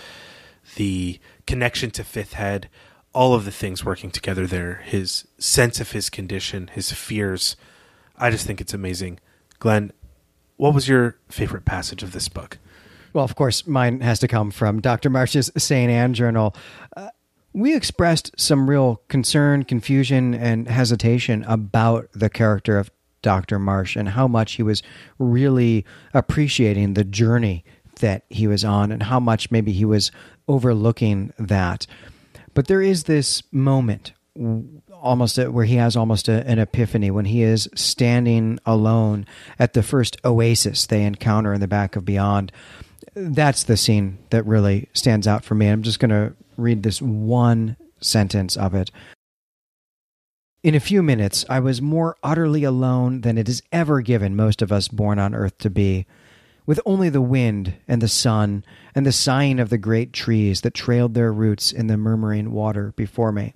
[0.76, 2.68] the connection to Fifth Head,
[3.12, 7.56] all of the things working together there, his sense of his condition, his fears.
[8.16, 9.20] I just think it's amazing.
[9.58, 9.92] Glenn,
[10.56, 12.58] what was your favorite passage of this book?
[13.12, 15.08] Well, of course, mine has to come from Dr.
[15.08, 15.90] Marsh's St.
[15.90, 16.54] Anne Journal.
[16.96, 17.10] Uh,
[17.52, 22.90] we expressed some real concern, confusion, and hesitation about the character of
[23.22, 23.58] Dr.
[23.60, 24.82] Marsh and how much he was
[25.18, 27.64] really appreciating the journey
[28.00, 30.10] that he was on and how much maybe he was
[30.48, 31.86] overlooking that.
[32.54, 34.12] But there is this moment
[35.04, 39.26] almost a, where he has almost a, an epiphany when he is standing alone
[39.58, 42.50] at the first oasis they encounter in the back of Beyond.
[43.14, 45.68] that's the scene that really stands out for me.
[45.68, 48.90] I'm just going to read this one sentence of it.
[50.62, 54.62] In a few minutes, I was more utterly alone than it is ever given most
[54.62, 56.06] of us born on earth to be,
[56.66, 58.64] with only the wind and the sun
[58.94, 62.92] and the sighing of the great trees that trailed their roots in the murmuring water
[62.96, 63.54] before me.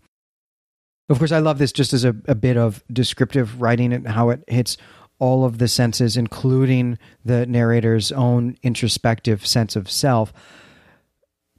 [1.09, 4.29] Of course, I love this just as a, a bit of descriptive writing and how
[4.31, 4.77] it hits
[5.19, 10.33] all of the senses, including the narrator's own introspective sense of self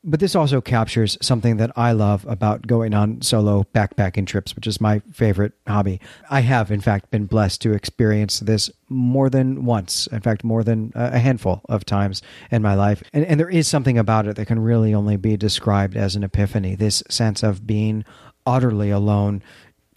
[0.03, 4.67] but this also captures something that I love about going on solo backpacking trips, which
[4.67, 5.99] is my favorite hobby.
[6.29, 10.07] I have, in fact, been blessed to experience this more than once.
[10.07, 12.21] In fact, more than a handful of times
[12.51, 13.03] in my life.
[13.13, 16.23] And, and there is something about it that can really only be described as an
[16.23, 18.05] epiphany this sense of being
[18.45, 19.43] utterly alone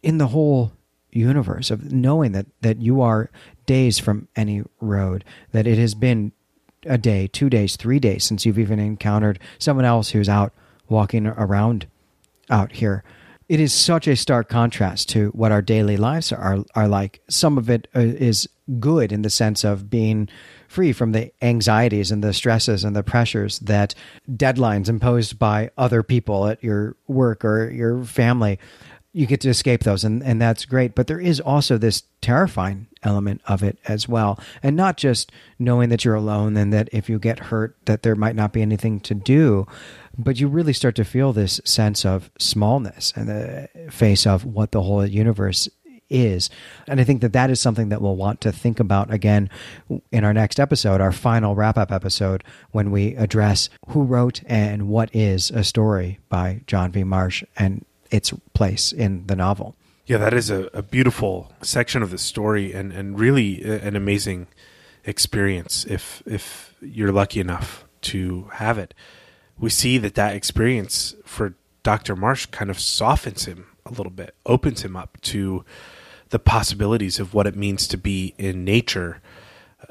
[0.03, 0.73] in the whole
[1.11, 3.31] universe, of knowing that, that you are
[3.67, 6.33] days from any road, that it has been
[6.87, 10.53] a day, two days, three days since you've even encountered someone else who's out
[10.89, 11.87] walking around
[12.51, 13.05] out here.
[13.49, 17.21] It is such a stark contrast to what our daily lives are are like.
[17.29, 18.01] Some of it uh,
[18.79, 20.29] good in the sense of being
[20.69, 23.95] free from the anxieties and the stresses and the pressures that
[24.31, 28.59] deadlines imposed by other people at your work or your family
[29.13, 30.95] you get to escape those and, and that's great.
[30.95, 35.89] But there is also this terrifying element of it as well and not just knowing
[35.89, 39.01] that you're alone and that if you get hurt that there might not be anything
[39.01, 39.67] to do
[40.17, 44.71] but you really start to feel this sense of smallness in the face of what
[44.71, 45.69] the whole universe
[46.09, 46.51] is.
[46.87, 49.51] And i think that that is something that we'll want to think about again
[50.13, 54.89] in our next episode our final wrap up episode when we address who wrote and
[54.89, 57.03] what is a story by john v.
[57.03, 59.75] Marsh and its place in the novel.
[60.07, 64.49] Yeah, that is a, a beautiful section of the story and, and really an amazing
[65.05, 68.95] experience if if you're lucky enough to have it.
[69.59, 72.17] We see that that experience for Dr.
[72.17, 75.65] Marsh kind of softens him a little bit, opens him up to
[76.31, 79.21] the possibilities of what it means to be in nature,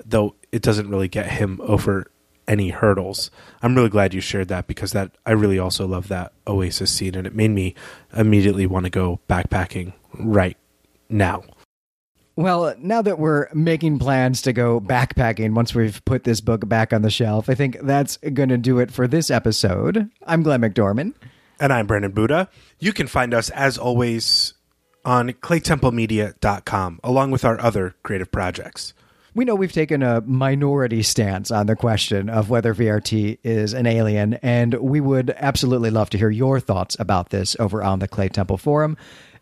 [0.03, 2.10] though it doesn't really get him over
[2.47, 3.31] any hurdles.
[3.61, 7.15] I'm really glad you shared that because that I really also love that Oasis scene
[7.15, 7.75] and it made me
[8.15, 10.57] immediately want to go backpacking right
[11.09, 11.43] now.
[12.35, 16.93] Well, now that we're making plans to go backpacking once we've put this book back
[16.93, 20.09] on the shelf, I think that's going to do it for this episode.
[20.25, 21.13] I'm Glenn McDorman.
[21.59, 22.49] And I'm Brandon Buddha.
[22.79, 24.53] You can find us, as always,
[25.05, 28.93] on claytemplemedia.com, along with our other creative projects
[29.33, 33.85] we know we've taken a minority stance on the question of whether VRT is an
[33.85, 38.07] alien, and we would absolutely love to hear your thoughts about this over on the
[38.07, 38.97] Claytemple Forum.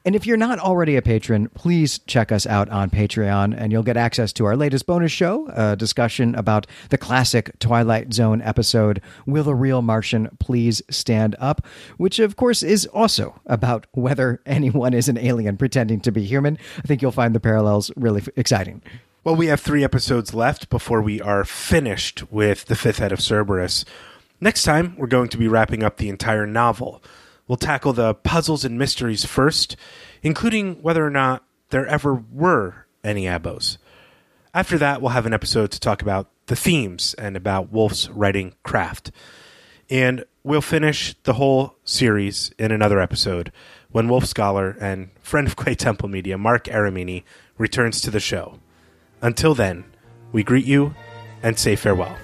[0.06, 3.84] And if you're not already a patron, please check us out on Patreon, and you'll
[3.84, 9.02] get access to our latest bonus show, a discussion about the classic Twilight Zone episode,
[9.26, 11.66] Will the Real Martian Please Stand Up?
[11.98, 16.58] Which, of course, is also about whether anyone is an alien pretending to be human.
[16.78, 18.82] I think you'll find the parallels really exciting.
[19.22, 23.20] Well, we have three episodes left before we are finished with The Fifth Head of
[23.20, 23.84] Cerberus.
[24.40, 27.04] Next time, we're going to be wrapping up the entire novel.
[27.46, 29.76] We'll tackle the puzzles and mysteries first,
[30.24, 33.78] including whether or not there ever were any Abos.
[34.54, 38.54] After that, we'll have an episode to talk about the themes and about Wolfe's writing
[38.64, 39.12] craft.
[39.90, 43.52] And we'll finish the whole series in another episode
[43.92, 47.24] when Wolfe Scholar and friend of Clay Temple Media, Marc Aramini,
[47.58, 48.60] returns to the show.
[49.22, 49.84] Until then,
[50.32, 50.94] we greet you
[51.44, 52.18] and say farewell.